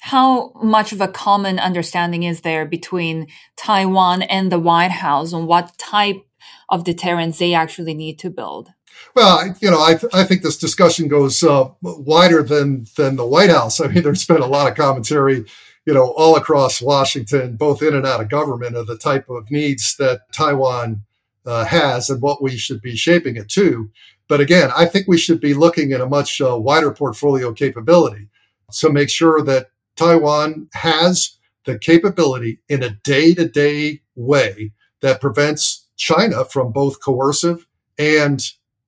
How 0.00 0.52
much 0.60 0.92
of 0.92 1.00
a 1.00 1.06
common 1.06 1.60
understanding 1.60 2.24
is 2.24 2.40
there 2.40 2.66
between 2.66 3.28
Taiwan 3.56 4.22
and 4.22 4.50
the 4.50 4.58
White 4.58 4.90
House 4.90 5.32
on 5.32 5.46
what 5.46 5.78
type 5.78 6.24
of 6.68 6.82
deterrence 6.82 7.38
they 7.38 7.54
actually 7.54 7.94
need 7.94 8.18
to 8.18 8.30
build? 8.30 8.70
Well, 9.14 9.54
you 9.60 9.70
know, 9.70 9.82
I, 9.82 9.94
th- 9.94 10.12
I 10.12 10.24
think 10.24 10.42
this 10.42 10.58
discussion 10.58 11.08
goes 11.08 11.42
uh, 11.42 11.70
wider 11.82 12.42
than 12.42 12.86
than 12.96 13.16
the 13.16 13.26
White 13.26 13.50
House. 13.50 13.80
I 13.80 13.88
mean, 13.88 14.02
there's 14.02 14.26
been 14.26 14.42
a 14.42 14.46
lot 14.46 14.70
of 14.70 14.76
commentary, 14.76 15.44
you 15.86 15.94
know, 15.94 16.12
all 16.16 16.36
across 16.36 16.80
Washington, 16.80 17.56
both 17.56 17.82
in 17.82 17.94
and 17.94 18.06
out 18.06 18.20
of 18.20 18.28
government, 18.28 18.76
of 18.76 18.86
the 18.86 18.96
type 18.96 19.28
of 19.28 19.50
needs 19.50 19.96
that 19.96 20.32
Taiwan 20.32 21.02
uh, 21.44 21.64
has 21.64 22.08
and 22.08 22.22
what 22.22 22.42
we 22.42 22.56
should 22.56 22.80
be 22.80 22.96
shaping 22.96 23.36
it 23.36 23.48
to. 23.50 23.90
But 24.28 24.40
again, 24.40 24.70
I 24.76 24.86
think 24.86 25.08
we 25.08 25.18
should 25.18 25.40
be 25.40 25.54
looking 25.54 25.92
at 25.92 26.00
a 26.00 26.06
much 26.06 26.40
uh, 26.40 26.56
wider 26.56 26.92
portfolio 26.92 27.52
capability 27.52 28.28
to 28.74 28.90
make 28.90 29.10
sure 29.10 29.42
that 29.42 29.68
Taiwan 29.96 30.68
has 30.72 31.36
the 31.64 31.78
capability 31.78 32.60
in 32.68 32.82
a 32.82 32.90
day 32.90 33.34
to 33.34 33.48
day 33.48 34.00
way 34.14 34.72
that 35.00 35.20
prevents 35.20 35.86
China 35.96 36.44
from 36.44 36.72
both 36.72 37.00
coercive 37.00 37.66
and 37.98 38.40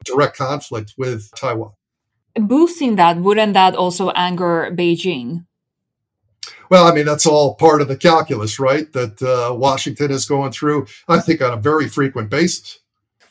direct 0.05 0.37
conflict 0.37 0.95
with 0.97 1.31
Taiwan. 1.37 1.73
Boosting 2.37 2.97
that, 2.97 3.19
wouldn't 3.19 3.55
that 3.55 3.77
also 3.77 4.11
anger 4.11 4.71
Beijing? 4.73 5.47
Well, 6.71 6.87
I 6.87 6.95
mean, 6.95 7.07
that's 7.07 7.27
all 7.27 7.55
part 7.55 7.81
of 7.81 7.89
the 7.89 7.97
calculus, 7.97 8.59
right? 8.59 8.93
That 8.93 9.23
uh, 9.23 9.55
Washington 9.55 10.11
is 10.11 10.25
going 10.25 10.53
through, 10.53 10.87
I 11.09 11.21
think, 11.21 11.43
on 11.43 11.53
a 11.53 11.61
very 11.61 11.89
frequent 11.89 12.31
basis. 12.31 12.79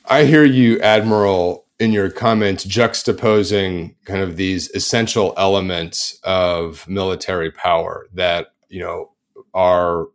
I 0.06 0.26
hear 0.26 0.44
you, 0.44 0.80
Admiral, 0.82 1.66
in 1.80 1.92
your 1.92 2.10
comments 2.10 2.66
juxtaposing 2.66 3.96
kind 4.06 4.22
of 4.22 4.38
these 4.38 4.70
essential 4.72 5.34
elements 5.38 6.20
of 6.24 6.88
military 6.88 7.52
power 7.52 8.08
that, 8.14 8.48
you 8.70 8.80
know, 8.80 9.12
are 9.54 10.08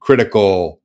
critical 0.00 0.80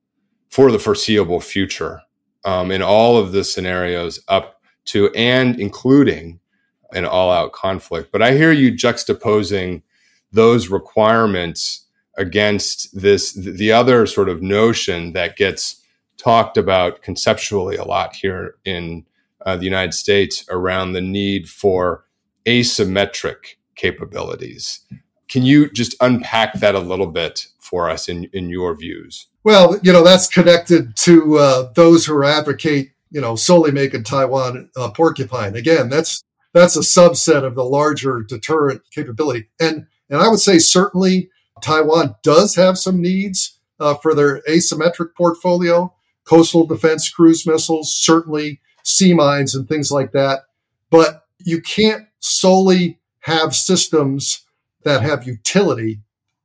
for 0.49 0.71
the 0.71 0.79
foreseeable 0.79 1.39
future 1.39 2.01
um, 2.43 2.71
in 2.71 2.81
all 2.81 3.17
of 3.17 3.31
the 3.31 3.43
scenarios 3.43 4.19
up 4.27 4.61
to 4.85 5.09
and 5.15 5.59
including 5.59 6.39
an 6.93 7.05
all 7.05 7.31
out 7.31 7.53
conflict. 7.53 8.11
But 8.11 8.21
I 8.21 8.33
hear 8.33 8.51
you 8.51 8.71
juxtaposing 8.71 9.81
those 10.31 10.69
requirements 10.69 11.85
against 12.17 12.99
this, 12.99 13.33
the 13.33 13.71
other 13.71 14.05
sort 14.05 14.29
of 14.29 14.41
notion 14.41 15.13
that 15.13 15.35
gets 15.35 15.81
talked 16.17 16.57
about 16.57 17.01
conceptually 17.01 17.75
a 17.75 17.83
lot 17.83 18.15
here 18.15 18.55
in 18.65 19.05
uh, 19.45 19.55
the 19.55 19.65
United 19.65 19.93
States 19.93 20.45
around 20.49 20.93
the 20.93 21.01
need 21.01 21.49
for 21.49 22.05
asymmetric 22.45 23.55
capabilities. 23.75 24.81
Can 25.27 25.43
you 25.43 25.69
just 25.71 25.95
unpack 26.01 26.53
that 26.55 26.75
a 26.75 26.79
little 26.79 27.07
bit 27.07 27.47
for 27.57 27.89
us 27.89 28.07
in, 28.09 28.25
in 28.33 28.49
your 28.49 28.75
views? 28.75 29.27
Well, 29.43 29.79
you 29.81 29.91
know, 29.91 30.03
that's 30.03 30.27
connected 30.27 30.95
to 30.97 31.37
uh, 31.37 31.71
those 31.73 32.05
who 32.05 32.23
advocate 32.23 32.91
you 33.11 33.19
know, 33.21 33.35
solely 33.35 33.71
making 33.71 34.03
Taiwan 34.03 34.69
a 34.75 34.89
porcupine. 34.89 35.55
Again, 35.55 35.89
that's 35.89 36.23
that's 36.53 36.75
a 36.75 36.81
subset 36.81 37.43
of 37.43 37.55
the 37.55 37.63
larger 37.63 38.21
deterrent 38.21 38.81
capability. 38.91 39.49
And 39.59 39.87
and 40.11 40.21
I 40.21 40.27
would 40.27 40.39
say 40.41 40.59
certainly 40.59 41.29
Taiwan 41.61 42.15
does 42.21 42.55
have 42.55 42.77
some 42.77 43.01
needs 43.01 43.57
uh, 43.79 43.95
for 43.95 44.13
their 44.13 44.41
asymmetric 44.41 45.15
portfolio, 45.15 45.93
coastal 46.25 46.67
defense 46.67 47.09
cruise 47.09 47.47
missiles, 47.47 47.95
certainly 47.95 48.59
sea 48.83 49.13
mines 49.13 49.55
and 49.55 49.67
things 49.67 49.91
like 49.91 50.11
that. 50.11 50.41
But 50.89 51.25
you 51.39 51.61
can't 51.61 52.07
solely 52.19 52.99
have 53.21 53.55
systems 53.55 54.45
that 54.83 55.01
have 55.01 55.25
utility 55.25 56.01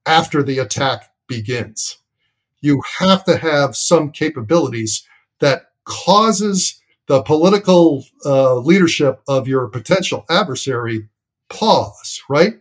after 0.06 0.42
the 0.42 0.58
attack 0.58 1.10
begins. 1.26 1.98
You 2.60 2.82
have 3.00 3.24
to 3.24 3.36
have 3.36 3.76
some 3.76 4.10
capabilities 4.12 5.06
that 5.40 5.70
causes 5.84 6.80
the 7.06 7.22
political 7.22 8.04
uh, 8.24 8.56
leadership 8.56 9.20
of 9.28 9.48
your 9.48 9.68
potential 9.68 10.24
adversary 10.28 11.08
pause, 11.48 12.22
right? 12.28 12.54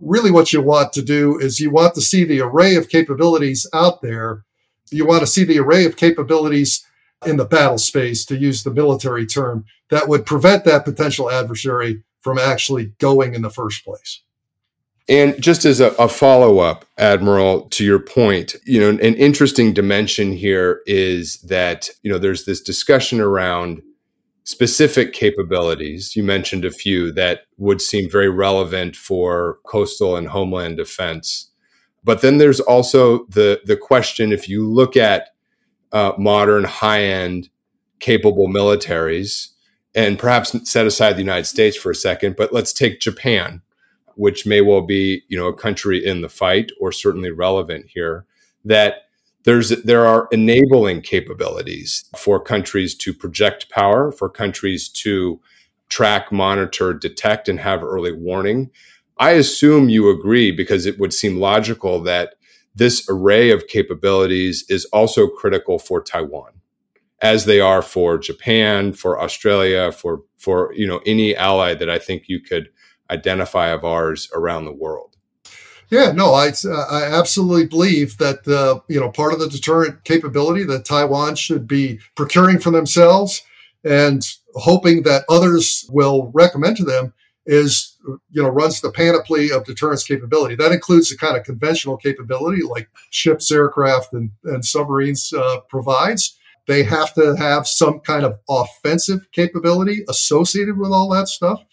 Really, 0.00 0.30
what 0.30 0.52
you 0.52 0.60
want 0.60 0.92
to 0.92 1.02
do 1.02 1.38
is 1.38 1.60
you 1.60 1.70
want 1.70 1.94
to 1.94 2.00
see 2.00 2.24
the 2.24 2.40
array 2.40 2.74
of 2.74 2.88
capabilities 2.88 3.66
out 3.72 4.02
there. 4.02 4.44
You 4.90 5.06
want 5.06 5.20
to 5.20 5.26
see 5.26 5.44
the 5.44 5.58
array 5.58 5.84
of 5.84 5.96
capabilities 5.96 6.84
in 7.24 7.38
the 7.38 7.44
battle 7.46 7.78
space, 7.78 8.24
to 8.26 8.36
use 8.36 8.62
the 8.62 8.72
military 8.72 9.26
term, 9.26 9.64
that 9.90 10.08
would 10.08 10.26
prevent 10.26 10.64
that 10.64 10.84
potential 10.84 11.30
adversary 11.30 12.02
from 12.20 12.38
actually 12.38 12.92
going 12.98 13.34
in 13.34 13.42
the 13.42 13.50
first 13.50 13.84
place. 13.84 14.22
And 15.08 15.40
just 15.40 15.64
as 15.64 15.80
a, 15.80 15.92
a 15.92 16.08
follow 16.08 16.58
up, 16.58 16.84
Admiral, 16.98 17.68
to 17.70 17.84
your 17.84 18.00
point, 18.00 18.56
you 18.64 18.80
know, 18.80 18.88
an, 18.88 19.00
an 19.00 19.14
interesting 19.14 19.72
dimension 19.72 20.32
here 20.32 20.82
is 20.84 21.36
that, 21.42 21.88
you 22.02 22.10
know, 22.10 22.18
there's 22.18 22.44
this 22.44 22.60
discussion 22.60 23.20
around 23.20 23.82
specific 24.46 25.12
capabilities. 25.12 26.16
You 26.16 26.22
mentioned 26.22 26.64
a 26.64 26.70
few 26.70 27.12
that 27.12 27.42
would 27.58 27.82
seem 27.82 28.10
very 28.10 28.30
relevant 28.30 28.96
for 28.96 29.58
coastal 29.66 30.16
and 30.16 30.28
homeland 30.28 30.78
defense. 30.78 31.50
But 32.02 32.22
then 32.22 32.38
there's 32.38 32.60
also 32.60 33.26
the, 33.26 33.60
the 33.66 33.76
question 33.76 34.32
if 34.32 34.48
you 34.48 34.66
look 34.66 34.96
at 34.96 35.28
uh, 35.92 36.12
modern 36.16 36.64
high 36.64 37.02
end 37.02 37.50
capable 38.00 38.48
militaries, 38.48 39.48
and 39.94 40.18
perhaps 40.18 40.54
set 40.68 40.86
aside 40.86 41.14
the 41.14 41.20
United 41.20 41.46
States 41.46 41.76
for 41.76 41.90
a 41.90 41.94
second, 41.94 42.36
but 42.36 42.52
let's 42.52 42.72
take 42.72 43.00
Japan 43.00 43.62
which 44.16 44.46
may 44.46 44.60
well 44.60 44.82
be 44.82 45.22
you 45.28 45.38
know 45.38 45.46
a 45.46 45.54
country 45.54 46.04
in 46.04 46.22
the 46.22 46.28
fight 46.28 46.72
or 46.80 46.90
certainly 46.90 47.30
relevant 47.30 47.86
here 47.88 48.26
that 48.64 49.05
there's 49.46 49.70
there 49.84 50.06
are 50.06 50.28
enabling 50.30 51.00
capabilities 51.00 52.04
for 52.16 52.38
countries 52.38 52.94
to 52.94 53.14
project 53.14 53.70
power 53.70 54.12
for 54.12 54.28
countries 54.28 54.88
to 54.88 55.40
track 55.88 56.30
monitor 56.30 56.92
detect 56.92 57.48
and 57.48 57.60
have 57.60 57.82
early 57.82 58.12
warning 58.12 58.70
i 59.18 59.30
assume 59.30 59.88
you 59.88 60.10
agree 60.10 60.50
because 60.52 60.84
it 60.84 60.98
would 60.98 61.14
seem 61.14 61.38
logical 61.38 62.02
that 62.02 62.34
this 62.74 63.08
array 63.08 63.50
of 63.50 63.66
capabilities 63.68 64.64
is 64.68 64.84
also 64.86 65.26
critical 65.26 65.78
for 65.78 66.02
taiwan 66.02 66.52
as 67.22 67.46
they 67.46 67.60
are 67.60 67.80
for 67.82 68.18
japan 68.18 68.92
for 68.92 69.18
australia 69.20 69.90
for 69.90 70.22
for 70.36 70.74
you 70.74 70.86
know 70.86 71.00
any 71.06 71.34
ally 71.34 71.72
that 71.72 71.88
i 71.88 71.98
think 71.98 72.28
you 72.28 72.40
could 72.40 72.68
identify 73.10 73.68
of 73.68 73.84
ours 73.84 74.28
around 74.34 74.64
the 74.64 74.72
world. 74.72 75.15
Yeah, 75.90 76.10
no, 76.12 76.34
I, 76.34 76.52
I 76.90 77.04
absolutely 77.04 77.66
believe 77.66 78.18
that 78.18 78.46
uh, 78.48 78.80
you 78.88 79.00
know 79.00 79.10
part 79.10 79.32
of 79.32 79.38
the 79.38 79.48
deterrent 79.48 80.04
capability 80.04 80.64
that 80.64 80.84
Taiwan 80.84 81.36
should 81.36 81.68
be 81.68 82.00
procuring 82.16 82.58
for 82.58 82.70
themselves 82.70 83.42
and 83.84 84.22
hoping 84.56 85.02
that 85.04 85.24
others 85.28 85.86
will 85.90 86.30
recommend 86.34 86.76
to 86.78 86.84
them 86.84 87.12
is 87.46 87.96
you 88.30 88.42
know 88.42 88.48
runs 88.48 88.80
the 88.80 88.90
panoply 88.90 89.52
of 89.52 89.64
deterrence 89.64 90.02
capability. 90.02 90.56
That 90.56 90.72
includes 90.72 91.10
the 91.10 91.16
kind 91.16 91.36
of 91.36 91.44
conventional 91.44 91.96
capability 91.96 92.62
like 92.62 92.88
ships, 93.10 93.52
aircraft, 93.52 94.12
and, 94.12 94.30
and 94.44 94.64
submarines 94.64 95.32
uh, 95.32 95.60
provides. 95.68 96.36
They 96.66 96.82
have 96.82 97.14
to 97.14 97.36
have 97.36 97.68
some 97.68 98.00
kind 98.00 98.24
of 98.24 98.40
offensive 98.48 99.30
capability 99.30 100.04
associated 100.08 100.78
with 100.78 100.90
all 100.90 101.08
that 101.10 101.28
stuff 101.28 101.64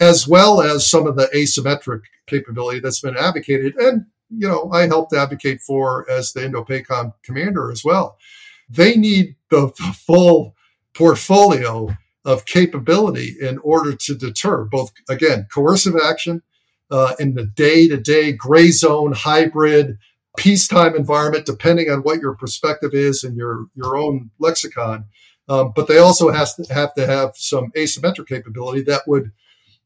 as 0.00 0.28
well 0.28 0.60
as 0.60 0.88
some 0.88 1.06
of 1.06 1.16
the 1.16 1.28
asymmetric 1.34 2.02
capability 2.26 2.80
that's 2.80 3.00
been 3.00 3.16
advocated. 3.16 3.74
And, 3.76 4.06
you 4.30 4.48
know, 4.48 4.70
I 4.72 4.86
helped 4.86 5.14
advocate 5.14 5.60
for 5.60 6.08
as 6.10 6.32
the 6.32 6.44
Indo-PACOM 6.44 7.14
commander 7.22 7.70
as 7.70 7.84
well. 7.84 8.18
They 8.68 8.96
need 8.96 9.36
the, 9.50 9.72
the 9.78 9.94
full 9.94 10.54
portfolio 10.94 11.96
of 12.24 12.44
capability 12.44 13.36
in 13.40 13.58
order 13.58 13.94
to 13.94 14.14
deter 14.14 14.64
both, 14.64 14.92
again, 15.08 15.46
coercive 15.54 15.94
action 15.96 16.42
uh, 16.90 17.14
in 17.18 17.34
the 17.34 17.46
day-to-day 17.46 18.32
gray 18.32 18.70
zone 18.70 19.12
hybrid 19.12 19.98
peacetime 20.36 20.94
environment, 20.94 21.46
depending 21.46 21.88
on 21.88 22.00
what 22.00 22.20
your 22.20 22.34
perspective 22.34 22.92
is 22.92 23.24
and 23.24 23.36
your, 23.36 23.66
your 23.74 23.96
own 23.96 24.30
lexicon. 24.38 25.04
Um, 25.48 25.72
but 25.74 25.86
they 25.86 25.98
also 25.98 26.30
has 26.30 26.54
to 26.56 26.74
have 26.74 26.92
to 26.94 27.06
have 27.06 27.36
some 27.36 27.70
asymmetric 27.76 28.26
capability 28.26 28.82
that 28.82 29.02
would 29.06 29.30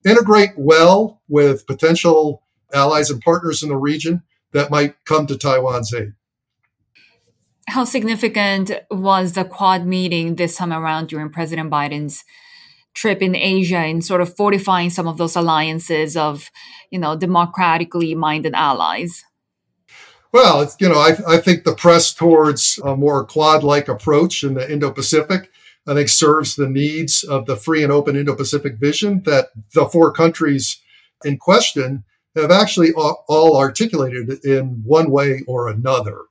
integrate 0.05 0.53
well 0.57 1.21
with 1.29 1.67
potential 1.67 2.43
allies 2.73 3.11
and 3.11 3.21
partners 3.21 3.63
in 3.63 3.69
the 3.69 3.77
region 3.77 4.23
that 4.53 4.71
might 4.71 4.95
come 5.05 5.27
to 5.27 5.37
Taiwan's 5.37 5.93
aid. 5.95 6.13
How 7.69 7.85
significant 7.85 8.73
was 8.91 9.33
the 9.33 9.45
Quad 9.45 9.87
meeting 9.87 10.35
this 10.35 10.57
time 10.57 10.73
around 10.73 11.09
during 11.09 11.31
President 11.31 11.71
Biden's 11.71 12.25
trip 12.95 13.23
in 13.23 13.37
Asia 13.37 13.85
in 13.85 14.03
sort 14.03 14.21
of 14.21 14.35
fortifying 14.37 14.91
some 14.91 15.07
of 15.07 15.19
those 15.19 15.37
alliances 15.37 16.17
of, 16.17 16.51
you 16.91 16.99
know, 16.99 17.17
democratically 17.17 18.15
minded 18.15 18.55
allies? 18.55 19.23
Well, 20.33 20.69
you 20.81 20.89
know, 20.89 20.99
I, 20.99 21.17
I 21.27 21.37
think 21.39 21.65
the 21.65 21.75
press 21.75 22.13
towards 22.13 22.81
a 22.85 22.97
more 22.97 23.25
Quad-like 23.25 23.89
approach 23.89 24.43
in 24.43 24.55
the 24.55 24.73
Indo-Pacific, 24.73 25.51
I 25.87 25.95
think 25.95 26.09
serves 26.09 26.57
the 26.57 26.69
needs 26.69 27.25
of 27.25 27.47
the 27.47 27.57
free 27.57 27.83
and 27.83 27.93
open 27.93 28.17
Indo-Pacific 28.17 28.77
vision 28.79 29.23
that 29.25 29.49
the 29.75 29.87
four 29.87 30.13
countries 30.13 30.81
in 31.25 31.39
question 31.39 32.05
have 32.37 32.51
actually 32.51 32.93
all 32.93 33.57
articulated 33.57 34.45
in 34.45 34.83
one 34.85 35.11
way 35.11 35.43
or 35.47 35.69
another. 35.69 36.23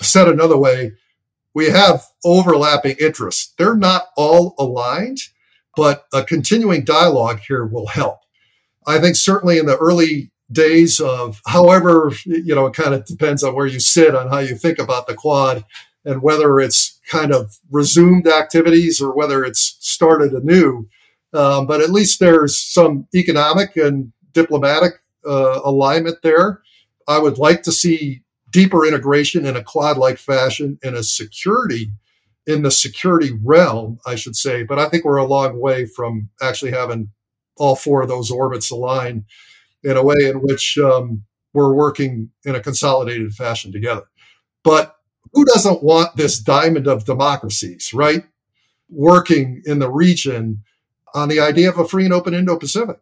Said 0.00 0.28
another 0.28 0.56
way, 0.56 0.92
we 1.54 1.70
have 1.70 2.04
overlapping 2.24 2.96
interests. 3.00 3.54
They're 3.58 3.74
not 3.74 4.08
all 4.16 4.54
aligned, 4.58 5.18
but 5.74 6.04
a 6.12 6.22
continuing 6.22 6.84
dialogue 6.84 7.40
here 7.40 7.66
will 7.66 7.88
help. 7.88 8.20
I 8.86 9.00
think 9.00 9.16
certainly 9.16 9.58
in 9.58 9.66
the 9.66 9.76
early 9.76 10.30
days 10.52 11.00
of 11.00 11.40
however, 11.46 12.12
you 12.24 12.54
know, 12.54 12.66
it 12.66 12.74
kind 12.74 12.94
of 12.94 13.04
depends 13.04 13.42
on 13.42 13.54
where 13.54 13.66
you 13.66 13.80
sit 13.80 14.14
on 14.14 14.28
how 14.28 14.38
you 14.38 14.54
think 14.54 14.78
about 14.78 15.06
the 15.06 15.14
quad 15.14 15.64
and 16.04 16.22
whether 16.22 16.60
it's 16.60 16.97
kind 17.08 17.32
of 17.32 17.58
resumed 17.70 18.26
activities 18.26 19.00
or 19.00 19.14
whether 19.14 19.44
it's 19.44 19.76
started 19.80 20.32
anew. 20.32 20.88
Um, 21.32 21.66
but 21.66 21.80
at 21.80 21.90
least 21.90 22.20
there's 22.20 22.58
some 22.58 23.06
economic 23.14 23.76
and 23.76 24.12
diplomatic 24.32 24.94
uh, 25.26 25.60
alignment 25.64 26.18
there. 26.22 26.62
I 27.06 27.18
would 27.18 27.38
like 27.38 27.62
to 27.62 27.72
see 27.72 28.22
deeper 28.50 28.86
integration 28.86 29.44
in 29.44 29.56
a 29.56 29.62
quad 29.62 29.98
like 29.98 30.18
fashion 30.18 30.78
in 30.82 30.94
a 30.94 31.02
security 31.02 31.90
in 32.46 32.62
the 32.62 32.70
security 32.70 33.30
realm, 33.44 33.98
I 34.06 34.14
should 34.14 34.34
say. 34.34 34.62
But 34.62 34.78
I 34.78 34.88
think 34.88 35.04
we're 35.04 35.18
a 35.18 35.26
long 35.26 35.60
way 35.60 35.84
from 35.84 36.30
actually 36.40 36.70
having 36.70 37.10
all 37.58 37.76
four 37.76 38.00
of 38.00 38.08
those 38.08 38.30
orbits 38.30 38.70
align 38.70 39.26
in 39.84 39.98
a 39.98 40.02
way 40.02 40.16
in 40.22 40.36
which 40.36 40.78
um, 40.78 41.24
we're 41.52 41.74
working 41.74 42.30
in 42.46 42.54
a 42.54 42.60
consolidated 42.60 43.32
fashion 43.34 43.70
together. 43.70 44.04
But 44.64 44.96
who 45.32 45.44
doesn't 45.44 45.82
want 45.82 46.16
this 46.16 46.38
diamond 46.38 46.86
of 46.86 47.04
democracies, 47.04 47.92
right? 47.92 48.24
Working 48.88 49.62
in 49.64 49.78
the 49.78 49.90
region 49.90 50.64
on 51.14 51.28
the 51.28 51.40
idea 51.40 51.68
of 51.68 51.78
a 51.78 51.86
free 51.86 52.04
and 52.04 52.14
open 52.14 52.34
Indo 52.34 52.56
Pacific. 52.56 52.98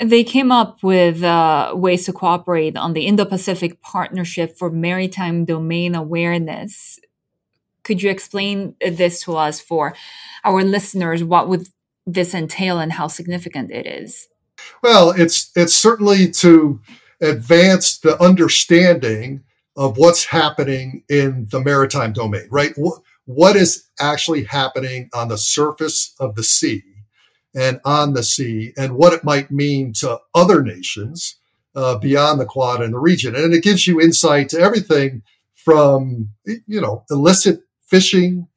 They 0.00 0.22
came 0.22 0.52
up 0.52 0.82
with 0.82 1.24
uh, 1.24 1.72
ways 1.74 2.04
to 2.06 2.12
cooperate 2.12 2.76
on 2.76 2.92
the 2.92 3.06
Indo 3.06 3.24
Pacific 3.24 3.82
Partnership 3.82 4.56
for 4.56 4.70
Maritime 4.70 5.44
Domain 5.44 5.94
Awareness. 5.96 7.00
Could 7.82 8.02
you 8.02 8.10
explain 8.10 8.76
this 8.80 9.22
to 9.22 9.36
us 9.36 9.60
for 9.60 9.94
our 10.44 10.62
listeners? 10.62 11.24
What 11.24 11.48
would 11.48 11.68
this 12.06 12.32
entail 12.32 12.78
and 12.78 12.92
how 12.92 13.08
significant 13.08 13.70
it 13.70 13.86
is? 13.86 14.28
Well, 14.82 15.10
it's 15.10 15.50
it's 15.56 15.74
certainly 15.74 16.30
to 16.30 16.80
advance 17.20 17.98
the 17.98 18.20
understanding 18.22 19.42
of 19.78 19.96
what's 19.96 20.26
happening 20.26 21.04
in 21.08 21.46
the 21.52 21.60
maritime 21.60 22.12
domain, 22.12 22.48
right? 22.50 22.72
What, 22.76 23.00
what 23.26 23.54
is 23.54 23.88
actually 24.00 24.44
happening 24.44 25.08
on 25.14 25.28
the 25.28 25.38
surface 25.38 26.14
of 26.18 26.34
the 26.34 26.42
sea 26.42 26.82
and 27.54 27.80
on 27.84 28.12
the 28.12 28.24
sea, 28.24 28.72
and 28.76 28.96
what 28.96 29.12
it 29.12 29.24
might 29.24 29.50
mean 29.50 29.92
to 29.92 30.18
other 30.34 30.62
nations 30.62 31.36
uh, 31.74 31.96
beyond 31.96 32.40
the 32.40 32.44
Quad 32.44 32.82
and 32.82 32.92
the 32.92 32.98
region. 32.98 33.36
And 33.36 33.54
it 33.54 33.62
gives 33.62 33.86
you 33.86 34.00
insight 34.00 34.48
to 34.50 34.60
everything 34.60 35.22
from, 35.54 36.30
you 36.44 36.80
know, 36.80 37.04
illicit 37.10 37.60
fishing, 37.86 38.48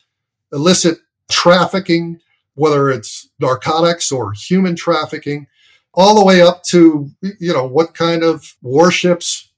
illicit 0.51 0.97
trafficking, 1.31 2.19
whether 2.55 2.89
it's 2.89 3.29
narcotics 3.39 4.11
or 4.11 4.33
human 4.33 4.75
trafficking, 4.75 5.47
all 5.93 6.15
the 6.15 6.25
way 6.25 6.41
up 6.41 6.63
to, 6.63 7.11
you 7.21 7.53
know, 7.53 7.65
what 7.65 7.93
kind 7.93 8.23
of 8.23 8.55
warships, 8.61 9.50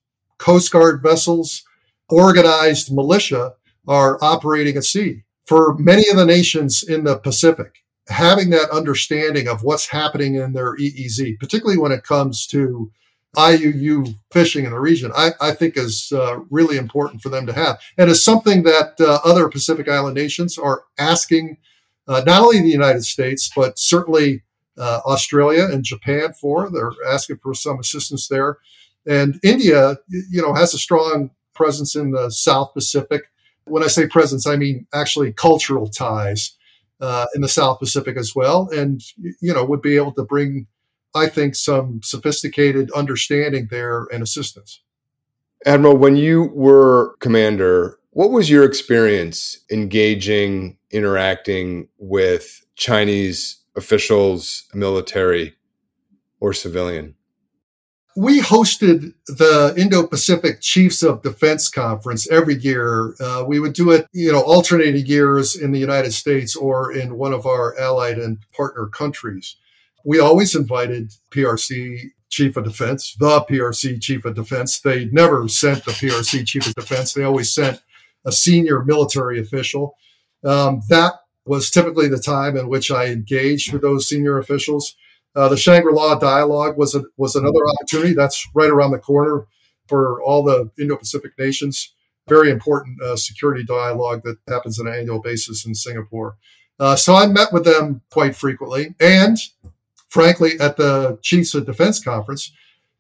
Coast 0.44 0.74
Guard 0.74 1.02
vessels, 1.02 1.64
organized 2.10 2.94
militia 2.94 3.54
are 3.88 4.22
operating 4.22 4.76
at 4.76 4.84
sea. 4.84 5.24
For 5.46 5.78
many 5.78 6.10
of 6.10 6.18
the 6.18 6.26
nations 6.26 6.84
in 6.84 7.06
the 7.06 7.18
Pacific, 7.18 7.84
having 8.10 8.50
that 8.50 8.70
understanding 8.70 9.48
of 9.48 9.64
what's 9.64 9.88
happening 9.88 10.36
in 10.36 10.52
their 10.52 10.76
EEZ, 10.76 11.40
particularly 11.40 11.80
when 11.80 11.94
it 11.94 12.04
comes 12.04 12.46
to 12.48 12.92
IUU 13.38 14.16
fishing 14.34 14.66
in 14.66 14.72
the 14.72 14.82
region, 14.82 15.14
I, 15.16 15.32
I 15.40 15.52
think 15.52 15.78
is 15.78 16.12
uh, 16.14 16.40
really 16.50 16.76
important 16.76 17.22
for 17.22 17.30
them 17.30 17.46
to 17.48 17.54
have. 17.54 17.80
And 17.98 18.10
it's 18.10 18.22
something 18.22 18.64
that 18.64 19.00
uh, 19.00 19.20
other 19.24 19.48
Pacific 19.48 19.88
Island 19.88 20.16
nations 20.16 20.58
are 20.58 20.84
asking 20.98 21.56
uh, 22.06 22.22
not 22.26 22.42
only 22.42 22.60
the 22.60 22.68
United 22.68 23.06
States, 23.06 23.50
but 23.56 23.80
certainly 23.80 24.44
uh, 24.78 25.00
Australia 25.06 25.70
and 25.72 25.86
Japan 25.86 26.34
for. 26.34 26.70
They're 26.70 26.92
asking 27.08 27.38
for 27.38 27.54
some 27.54 27.80
assistance 27.80 28.28
there. 28.28 28.58
And 29.08 29.39
India, 29.44 29.98
you 30.10 30.42
know, 30.42 30.54
has 30.54 30.74
a 30.74 30.78
strong 30.78 31.32
presence 31.54 31.96
in 31.96 32.12
the 32.12 32.30
South 32.30 32.74
Pacific. 32.74 33.24
When 33.66 33.84
I 33.84 33.88
say 33.88 34.08
presence, 34.08 34.48
I 34.48 34.56
mean 34.56 34.88
actually 34.94 35.34
cultural 35.34 35.88
ties 35.88 36.56
uh, 37.00 37.26
in 37.36 37.42
the 37.42 37.50
South 37.50 37.80
Pacific 37.80 38.18
as 38.18 38.34
well. 38.36 38.70
And, 38.70 39.02
you 39.42 39.54
know, 39.54 39.63
would 39.66 39.82
be 39.82 39.96
able 39.96 40.13
to 40.13 40.24
bring, 40.24 40.68
I 41.16 41.28
think, 41.28 41.56
some 41.56 42.02
sophisticated 42.04 42.92
understanding 42.92 43.68
there 43.70 44.08
and 44.12 44.24
assistance. 44.24 44.82
Admiral, 45.66 45.98
when 45.98 46.18
you 46.18 46.52
were 46.54 47.16
commander, 47.20 47.98
what 48.12 48.32
was 48.32 48.50
your 48.50 48.63
experience 48.63 49.60
engaging, 49.72 50.78
interacting 50.92 51.88
with 51.98 52.66
Chinese 52.76 53.58
officials, 53.76 54.66
military, 54.74 55.56
or 56.39 56.54
civilian? 56.54 57.16
We 58.15 58.41
hosted 58.41 59.13
the 59.26 59.73
Indo-Pacific 59.76 60.62
Chiefs 60.62 61.02
of 61.02 61.23
Defense 61.23 61.67
Conference 61.67 62.30
every 62.30 62.56
year. 62.56 63.15
Uh, 63.19 63.43
we 63.47 63.60
would 63.60 63.73
do 63.73 63.89
it, 63.89 64.08
you 64.13 64.32
know, 64.32 64.41
alternating 64.41 65.06
years 65.06 65.56
in 65.56 65.71
the 65.71 65.80
United 65.80 66.12
States 66.12 66.56
or 66.56 66.91
in 66.91 67.17
one 67.17 67.34
of 67.34 67.47
our 67.47 67.78
allied 67.80 68.19
and 68.19 68.38
partner 68.56 68.88
countries. 68.88 69.56
We 70.06 70.19
always 70.19 70.54
invited 70.54 71.13
PRC 71.32 72.12
Chief 72.30 72.56
of 72.58 72.65
Defense, 72.65 73.15
the 73.19 73.41
PRC 73.41 74.02
Chief 74.02 74.26
of 74.26 74.36
Defense. 74.36 74.80
They 74.80 75.06
never 75.06 75.47
sent 75.47 75.86
the 75.86 75.91
PRC 75.91 76.45
Chief 76.45 76.67
of 76.67 76.76
Defense. 76.76 77.13
They 77.13 77.23
always 77.23 77.54
sent 77.54 77.82
a 78.26 78.32
senior 78.32 78.84
military 78.84 79.39
official. 79.39 79.95
Um, 80.43 80.82
that 80.89 81.13
was 81.45 81.69
typically 81.69 82.08
the 82.08 82.19
time 82.19 82.58
in 82.58 82.69
which 82.69 82.91
I 82.91 83.08
engaged 83.08 83.73
with 83.73 83.82
those 83.82 84.08
senior 84.08 84.38
officials. 84.38 84.95
Uh, 85.36 85.50
the 85.50 85.58
Shangri-La 85.58 86.15
dialogue 86.19 86.78
was 86.78 86.93
a, 86.96 87.04
was 87.17 87.36
another 87.36 87.60
opportunity. 87.76 88.13
That's 88.13 88.48
right 88.54 88.69
around 88.69 88.91
the 88.91 89.00
corner 89.00 89.48
for 89.88 90.22
all 90.22 90.43
the 90.43 90.69
Indo-Pacific 90.80 91.32
nations. 91.38 91.93
Very 92.28 92.50
important 92.50 93.02
uh, 93.02 93.15
security 93.15 93.63
dialogue 93.63 94.24
that 94.24 94.38
happens 94.48 94.80
on 94.80 94.88
an 94.88 94.93
annual 94.93 95.22
basis 95.22 95.65
in 95.65 95.76
Singapore. 95.76 96.38
Uh, 96.80 96.96
so 96.96 97.15
I 97.15 97.28
met 97.28 97.52
with 97.52 97.65
them 97.65 98.02
quite 98.10 98.36
frequently, 98.36 98.96
and 99.00 99.38
frankly, 100.08 100.60
at 100.60 100.78
the 100.78 101.19
Chiefs 101.22 101.54
of 101.54 101.65
Defense 101.65 102.04
Conference, 102.04 102.52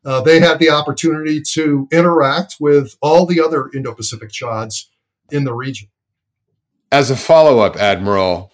uh, 0.05 0.21
they 0.21 0.39
had 0.39 0.59
the 0.59 0.69
opportunity 0.69 1.41
to 1.41 1.87
interact 1.91 2.57
with 2.59 2.97
all 3.01 3.25
the 3.25 3.39
other 3.39 3.69
Indo-Pacific 3.73 4.29
CHODs 4.31 4.89
in 5.31 5.43
the 5.43 5.53
region. 5.53 5.89
As 6.91 7.09
a 7.09 7.15
follow 7.15 7.59
up, 7.59 7.75
Admiral, 7.77 8.51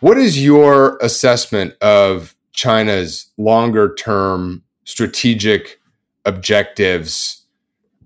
what 0.00 0.16
is 0.16 0.42
your 0.42 0.96
assessment 0.98 1.74
of 1.80 2.33
China's 2.54 3.30
longer 3.36 3.94
term 3.94 4.62
strategic 4.84 5.78
objectives 6.24 7.44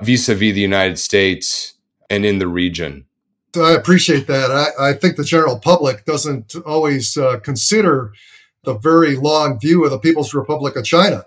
vis 0.02 0.28
a 0.28 0.34
vis 0.34 0.54
the 0.54 0.60
United 0.60 0.98
States 0.98 1.74
and 2.10 2.24
in 2.24 2.38
the 2.38 2.48
region? 2.48 3.04
I 3.56 3.72
appreciate 3.72 4.26
that. 4.26 4.50
I, 4.50 4.90
I 4.90 4.92
think 4.92 5.16
the 5.16 5.24
general 5.24 5.58
public 5.58 6.04
doesn't 6.04 6.54
always 6.66 7.16
uh, 7.16 7.38
consider 7.40 8.12
the 8.64 8.76
very 8.78 9.16
long 9.16 9.58
view 9.58 9.84
of 9.84 9.90
the 9.90 9.98
People's 9.98 10.34
Republic 10.34 10.76
of 10.76 10.84
China. 10.84 11.24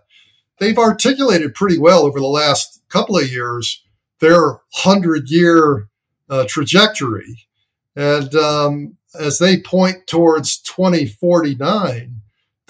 They've 0.59 0.77
articulated 0.77 1.55
pretty 1.55 1.79
well 1.79 2.03
over 2.03 2.19
the 2.19 2.27
last 2.27 2.81
couple 2.89 3.17
of 3.17 3.31
years 3.31 3.83
their 4.19 4.59
hundred 4.73 5.29
year 5.29 5.87
uh, 6.29 6.45
trajectory 6.47 7.47
and 7.95 8.33
um, 8.35 8.97
as 9.19 9.39
they 9.39 9.59
point 9.59 10.07
towards 10.07 10.59
2049, 10.59 12.20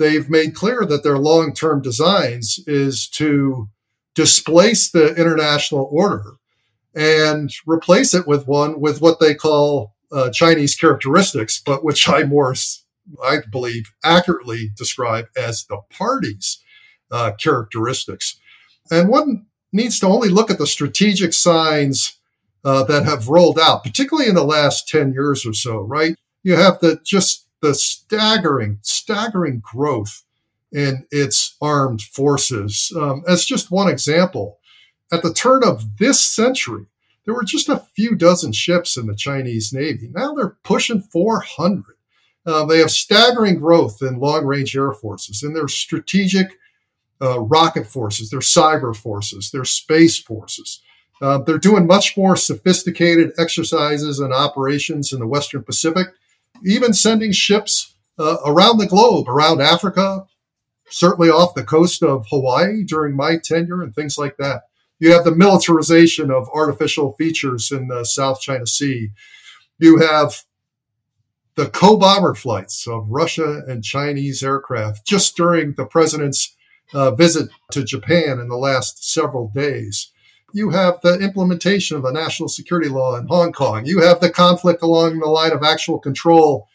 they've 0.02 0.30
made 0.30 0.56
clear 0.56 0.86
that 0.86 1.04
their 1.04 1.18
long 1.18 1.54
term 1.54 1.82
designs 1.82 2.60
is 2.68 3.08
to 3.10 3.70
displace 4.16 4.90
the 4.90 5.16
international 5.16 5.88
order 5.92 6.34
and 6.94 7.52
replace 7.66 8.14
it 8.14 8.28
with 8.28 8.48
one 8.48 8.82
with 8.82 9.02
what 9.02 9.20
they 9.20 9.34
call 9.34 9.94
uh, 10.12 10.30
Chinese 10.32 10.76
characteristics, 10.76 11.62
but 11.66 11.86
which 11.86 12.10
I 12.10 12.24
more, 12.24 12.54
I 13.24 13.38
believe, 13.50 13.94
accurately 14.04 14.72
describe 14.76 15.28
as 15.38 15.66
the 15.66 15.80
party's 15.90 16.62
uh, 17.12 17.32
characteristics. 17.40 18.38
And 18.90 19.08
one 19.08 19.46
needs 19.72 20.00
to 20.00 20.08
only 20.08 20.30
look 20.30 20.52
at 20.52 20.58
the 20.58 20.68
strategic 20.68 21.32
signs 21.32 22.18
uh, 22.66 22.84
that 22.84 23.06
have 23.06 23.30
rolled 23.30 23.58
out, 23.58 23.84
particularly 23.84 24.28
in 24.28 24.36
the 24.36 24.44
last 24.44 24.88
10 24.90 25.14
years 25.14 25.46
or 25.46 25.54
so, 25.54 25.80
right? 25.80 26.16
You 26.44 26.56
have 26.56 26.80
the 26.80 27.00
just 27.06 27.48
the 27.62 27.74
staggering, 27.74 28.80
staggering 28.82 29.60
growth 29.60 30.24
in 30.72 31.06
its 31.12 31.56
armed 31.62 32.02
forces. 32.02 32.92
Um, 32.96 33.24
as 33.28 33.46
just 33.46 33.72
one 33.72 33.90
example, 33.90 34.60
at 35.12 35.24
the 35.24 35.34
turn 35.34 35.64
of 35.64 35.98
this 35.98 36.20
century, 36.20 36.86
there 37.26 37.34
were 37.34 37.44
just 37.44 37.70
a 37.70 37.86
few 37.96 38.16
dozen 38.16 38.52
ships 38.52 38.98
in 38.98 39.06
the 39.06 39.16
Chinese 39.16 39.72
Navy. 39.74 40.10
Now 40.14 40.34
they're 40.34 40.58
pushing 40.64 41.02
400. 41.02 41.84
Uh, 42.46 42.66
they 42.66 42.80
have 42.80 42.90
staggering 42.90 43.60
growth 43.60 44.02
in 44.02 44.20
long 44.20 44.46
range 44.46 44.76
air 44.76 44.92
forces, 44.92 45.44
in 45.44 45.54
their 45.54 45.68
strategic 45.68 46.58
uh, 47.22 47.40
rocket 47.42 47.86
forces, 47.86 48.32
their 48.32 48.40
cyber 48.40 48.96
forces, 48.96 49.52
their 49.52 49.66
space 49.66 50.18
forces. 50.18 50.82
Uh, 51.22 51.38
they're 51.38 51.60
doing 51.60 51.86
much 51.86 52.18
more 52.18 52.36
sophisticated 52.36 53.32
exercises 53.38 54.20
and 54.20 54.34
operations 54.34 55.14
in 55.14 55.20
the 55.20 55.28
Western 55.28 55.62
Pacific, 55.62 56.08
even 56.66 56.94
sending 56.94 57.32
ships 57.32 57.96
uh, 58.20 58.38
around 58.46 58.78
the 58.78 58.88
globe, 58.88 59.28
around 59.28 59.62
Africa, 59.62 60.26
certainly 60.90 61.30
off 61.30 61.56
the 61.56 61.64
coast 61.64 62.04
of 62.04 62.26
Hawaii 62.30 62.84
during 62.84 63.16
my 63.16 63.38
tenure, 63.38 63.82
and 63.82 63.94
things 63.96 64.18
like 64.18 64.38
that. 64.38 64.64
You 65.00 65.12
have 65.14 65.24
the 65.24 65.36
militarization 65.36 66.30
of 66.30 66.48
artificial 66.54 67.14
features 67.14 67.72
in 67.72 67.88
the 67.88 68.04
South 68.04 68.40
China 68.40 68.68
Sea. 68.68 69.10
You 69.80 69.98
have 69.98 70.44
the 71.56 71.70
co 71.70 71.98
bomber 71.98 72.36
flights 72.36 72.88
of 72.88 73.08
Russia 73.10 73.64
and 73.68 73.84
Chinese 73.84 74.44
aircraft 74.44 75.06
just 75.06 75.36
during 75.36 75.74
the 75.74 75.86
president's 75.86 76.56
uh, 76.94 77.12
visit 77.12 77.50
to 77.72 77.84
Japan 77.84 78.40
in 78.40 78.48
the 78.48 78.58
last 78.58 79.12
several 79.12 79.50
days. 79.54 80.11
You 80.54 80.70
have 80.72 81.00
the 81.02 81.20
implementation 81.20 81.98
of 81.98 82.04
the 82.04 82.12
national 82.12 82.50
security 82.50 82.90
law 82.90 83.16
in 83.18 83.28
Hong 83.28 83.52
Kong. 83.52 83.86
You 83.86 84.02
have 84.02 84.20
the 84.20 84.30
conflict 84.30 84.82
along 84.82 85.20
the 85.20 85.28
line 85.28 85.52
of 85.52 85.64
actual 85.64 86.00
control 86.00 86.68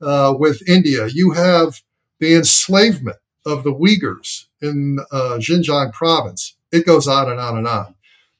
uh, 0.00 0.34
with 0.36 0.68
India. 0.68 1.06
You 1.06 1.32
have 1.32 1.82
the 2.20 2.34
enslavement 2.34 3.18
of 3.44 3.64
the 3.64 3.72
Uyghurs 3.72 4.46
in 4.60 4.98
uh, 5.10 5.38
Xinjiang 5.38 5.92
province. 5.92 6.56
It 6.70 6.86
goes 6.86 7.08
on 7.08 7.30
and 7.30 7.40
on 7.40 7.58
and 7.58 7.66
on. 7.66 7.94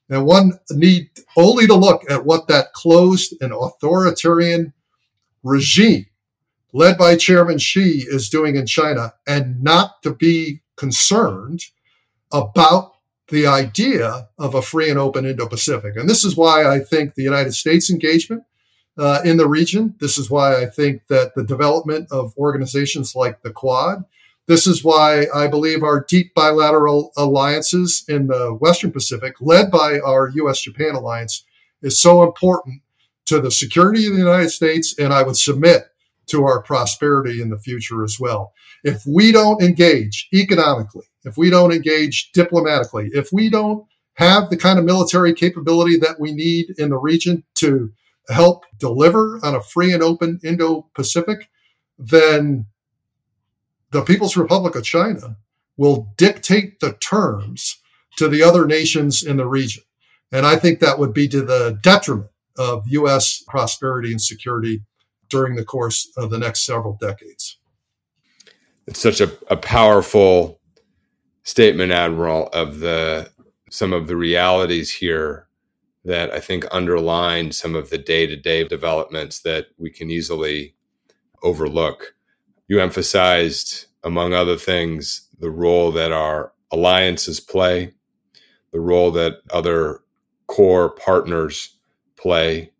And 0.09 0.26
one 0.26 0.52
need 0.70 1.11
only 1.37 1.66
to 1.66 1.74
look 1.74 2.09
at 2.11 2.24
what 2.24 2.48
that 2.48 2.72
closed 2.72 3.35
and 3.40 3.52
authoritarian 3.52 4.72
regime 5.42 6.07
led 6.72 6.96
by 6.96 7.16
Chairman 7.16 7.59
Xi 7.59 8.05
is 8.09 8.28
doing 8.28 8.57
in 8.57 8.66
China 8.66 9.14
and 9.26 9.62
not 9.62 10.02
to 10.02 10.14
be 10.14 10.62
concerned 10.76 11.64
about 12.33 12.92
the 13.28 13.46
idea 13.46 14.28
of 14.38 14.54
a 14.54 14.62
free 14.62 14.90
and 14.90 14.98
open 14.98 15.24
Indo 15.24 15.46
Pacific. 15.46 15.96
And 15.96 16.08
this 16.08 16.24
is 16.24 16.37
why 16.37 16.64
I 16.64 16.80
think 16.80 17.14
the 17.14 17.22
United 17.22 17.54
States 17.54 17.90
engagement 17.90 18.42
uh, 18.98 19.20
in 19.24 19.38
the 19.38 19.48
region, 19.48 19.94
this 20.00 20.18
is 20.18 20.30
why 20.30 20.61
I 20.61 20.66
think 20.66 21.06
that 21.08 21.35
the 21.35 21.44
development 21.44 22.08
of 22.11 22.35
organizations 22.37 23.14
like 23.16 23.42
the 23.42 23.50
Quad, 23.50 24.04
this 24.48 24.66
is 24.66 24.85
why 24.85 25.26
I 25.35 25.46
believe 25.46 25.82
our 25.82 26.04
deep 26.06 26.35
bilateral 26.35 27.12
alliances 27.16 28.04
in 28.08 28.26
the 28.26 28.52
Western 28.54 28.90
Pacific, 28.90 29.35
led 29.40 29.70
by 29.70 29.98
our 30.00 30.30
US 30.35 30.61
Japan 30.61 30.94
alliance, 30.94 31.44
is 31.80 31.98
so 31.98 32.22
important 32.22 32.82
to 33.26 33.40
the 33.40 33.50
security 33.50 34.06
of 34.06 34.12
the 34.12 34.18
United 34.18 34.50
States. 34.50 34.94
And 34.98 35.12
I 35.12 35.22
would 35.22 35.37
submit 35.37 35.85
to 36.26 36.44
our 36.44 36.62
prosperity 36.62 37.40
in 37.40 37.50
the 37.50 37.58
future 37.58 38.04
as 38.04 38.18
well. 38.18 38.52
If 38.85 39.02
we 39.06 39.32
don't 39.32 39.62
engage 39.62 40.28
economically, 40.35 41.06
if 41.24 41.37
we 41.37 41.50
don't 41.50 41.72
engage 41.72 42.30
diplomatically, 42.32 43.11
if 43.12 43.32
we 43.32 43.48
don't 43.48 43.87
have 44.14 44.50
the 44.50 44.56
kind 44.56 44.78
of 44.78 44.85
military 44.85 45.32
capability 45.32 45.96
that 45.98 46.20
we 46.20 46.32
need 46.32 46.66
in 46.78 46.90
the 46.90 46.98
region 46.98 47.44
to 47.54 47.92
help 48.28 48.64
deliver 48.78 49.40
on 49.42 49.54
a 49.54 49.62
free 49.62 49.92
and 49.92 50.02
open 50.02 50.40
Indo 50.44 50.88
Pacific, 50.94 51.48
then 51.98 52.66
the 53.90 54.02
People's 54.02 54.37
Republic 54.37 54.74
of 54.74 54.85
China 54.85 55.37
will 55.76 56.12
dictate 56.16 56.80
the 56.80 56.92
terms 56.94 57.80
to 58.16 58.28
the 58.28 58.42
other 58.42 58.66
nations 58.66 59.22
in 59.22 59.37
the 59.38 59.46
region. 59.46 59.82
And 60.30 60.46
I 60.46 60.56
think 60.56 60.80
that 60.80 60.98
would 60.98 61.12
be 61.12 61.28
to 61.28 61.42
the 61.42 61.78
detriment 61.82 62.30
of 62.56 62.85
U.S. 62.87 63.42
prosperity 63.46 64.11
and 64.11 64.20
security 64.20 64.82
during 65.28 65.56
the 65.56 65.64
course 65.64 66.11
of 66.16 66.30
the 66.30 66.38
next 66.38 66.64
several 66.64 66.98
decades. 67.00 67.58
It's 68.87 69.00
such 69.00 69.20
a, 69.20 69.32
a 69.48 69.56
powerful 69.56 70.61
statement, 71.44 71.92
Admiral, 71.92 72.48
of 72.48 72.81
the 72.81 73.31
some 73.70 73.92
of 73.92 74.07
the 74.07 74.16
realities 74.16 74.92
here 74.92 75.48
that 76.05 76.33
I 76.33 76.40
think 76.40 76.66
underline 76.72 77.52
some 77.52 77.74
of 77.74 77.90
the 77.90 77.98
day 77.98 78.26
to 78.26 78.37
day 78.37 78.64
developments 78.64 79.40
that 79.40 79.68
we 79.78 79.90
can 79.90 80.11
easily 80.11 80.74
overlook. 81.42 82.14
You 82.68 82.81
emphasized, 82.81 83.87
among 84.05 84.35
other 84.35 84.57
things, 84.57 85.28
the 85.38 85.50
role 85.50 85.92
that 85.92 86.12
our 86.12 86.52
alliances 86.72 87.40
play, 87.40 87.92
the 88.72 88.81
role 88.81 89.11
that 89.12 89.38
other 89.52 90.00
core 90.46 90.90
partners 90.90 91.76
play 92.16 92.70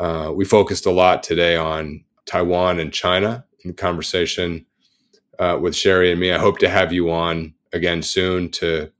uh, 0.00 0.32
we 0.34 0.44
focused 0.44 0.86
a 0.86 0.90
lot 0.90 1.22
today 1.22 1.56
on 1.56 2.02
Taiwan 2.26 2.80
and 2.80 2.92
China 2.92 3.44
in 3.64 3.70
the 3.70 3.74
conversation 3.76 4.66
uh, 5.38 5.58
with 5.60 5.74
Shery 5.74 6.10
and 6.10 6.20
me. 6.20 6.32
I 6.32 6.38
hope 6.38 6.58
to 6.60 6.70
have 6.70 6.92
you 6.92 7.10
on 7.10 7.54
again 7.72 8.02
soon 8.02 8.50
to 8.50 8.90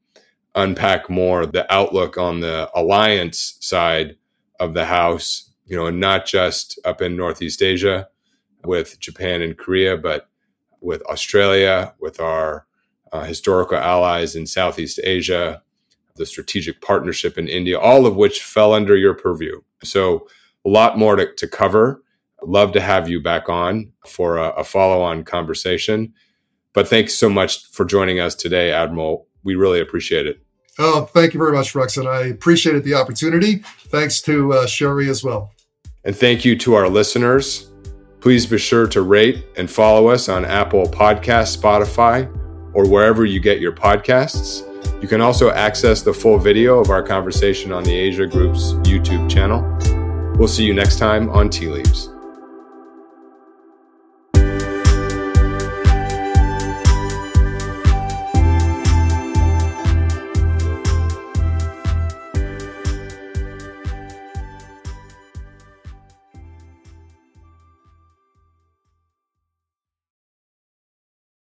unpack 0.54 1.08
more 1.08 1.46
the 1.46 1.70
outlook 1.72 2.18
on 2.18 2.40
the 2.40 2.70
alliance 2.74 3.56
side 3.60 4.16
of 4.58 4.74
the 4.74 4.84
house, 4.84 5.50
you 5.66 5.76
know, 5.76 5.86
and 5.86 6.00
not 6.00 6.26
just 6.26 6.78
up 6.84 7.00
in 7.00 7.16
Northeast 7.16 7.62
Asia 7.62 8.08
with 8.64 8.98
Japan 9.00 9.42
and 9.42 9.56
Korea, 9.56 9.96
but 9.96 10.28
with 10.80 11.02
Australia, 11.02 11.94
with 12.00 12.20
our 12.20 12.66
uh, 13.12 13.24
historical 13.24 13.78
allies 13.78 14.36
in 14.36 14.46
Southeast 14.46 15.00
Asia, 15.02 15.62
the 16.16 16.26
strategic 16.26 16.80
partnership 16.80 17.38
in 17.38 17.48
India, 17.48 17.78
all 17.78 18.06
of 18.06 18.16
which 18.16 18.42
fell 18.42 18.72
under 18.72 18.96
your 18.96 19.14
purview. 19.14 19.60
So, 19.82 20.28
a 20.66 20.68
lot 20.68 20.98
more 20.98 21.16
to, 21.16 21.32
to 21.36 21.48
cover. 21.48 22.02
Love 22.42 22.72
to 22.72 22.80
have 22.80 23.08
you 23.08 23.22
back 23.22 23.48
on 23.48 23.92
for 24.06 24.36
a, 24.36 24.50
a 24.50 24.64
follow 24.64 25.00
on 25.02 25.24
conversation. 25.24 26.12
But 26.72 26.88
thanks 26.88 27.14
so 27.14 27.28
much 27.28 27.66
for 27.66 27.84
joining 27.84 28.20
us 28.20 28.34
today, 28.34 28.72
Admiral. 28.72 29.26
We 29.42 29.54
really 29.54 29.80
appreciate 29.80 30.26
it. 30.26 30.40
Oh, 30.78 31.04
thank 31.04 31.34
you 31.34 31.38
very 31.38 31.52
much, 31.52 31.74
Rex. 31.74 31.96
And 31.96 32.08
I 32.08 32.26
appreciated 32.26 32.84
the 32.84 32.94
opportunity. 32.94 33.56
Thanks 33.88 34.20
to 34.22 34.52
uh, 34.52 34.66
Shery 34.66 35.08
as 35.08 35.22
well. 35.24 35.52
And 36.04 36.16
thank 36.16 36.44
you 36.44 36.56
to 36.58 36.74
our 36.74 36.88
listeners. 36.88 37.70
Please 38.20 38.46
be 38.46 38.58
sure 38.58 38.86
to 38.88 39.02
rate 39.02 39.44
and 39.56 39.70
follow 39.70 40.08
us 40.08 40.28
on 40.28 40.44
Apple 40.44 40.84
Podcasts, 40.84 41.56
Spotify, 41.56 42.28
or 42.74 42.88
wherever 42.88 43.24
you 43.24 43.40
get 43.40 43.60
your 43.60 43.72
podcasts. 43.72 44.66
You 45.02 45.08
can 45.08 45.20
also 45.20 45.50
access 45.50 46.02
the 46.02 46.12
full 46.12 46.38
video 46.38 46.78
of 46.78 46.90
our 46.90 47.02
conversation 47.02 47.72
on 47.72 47.84
the 47.84 47.94
Asia 47.94 48.26
Group's 48.26 48.72
YouTube 48.84 49.30
channel. 49.30 49.62
We'll 50.36 50.48
see 50.48 50.64
you 50.64 50.74
next 50.74 50.98
time 50.98 51.30
on 51.30 51.50
Tea 51.50 51.68
Leaves. 51.68 52.10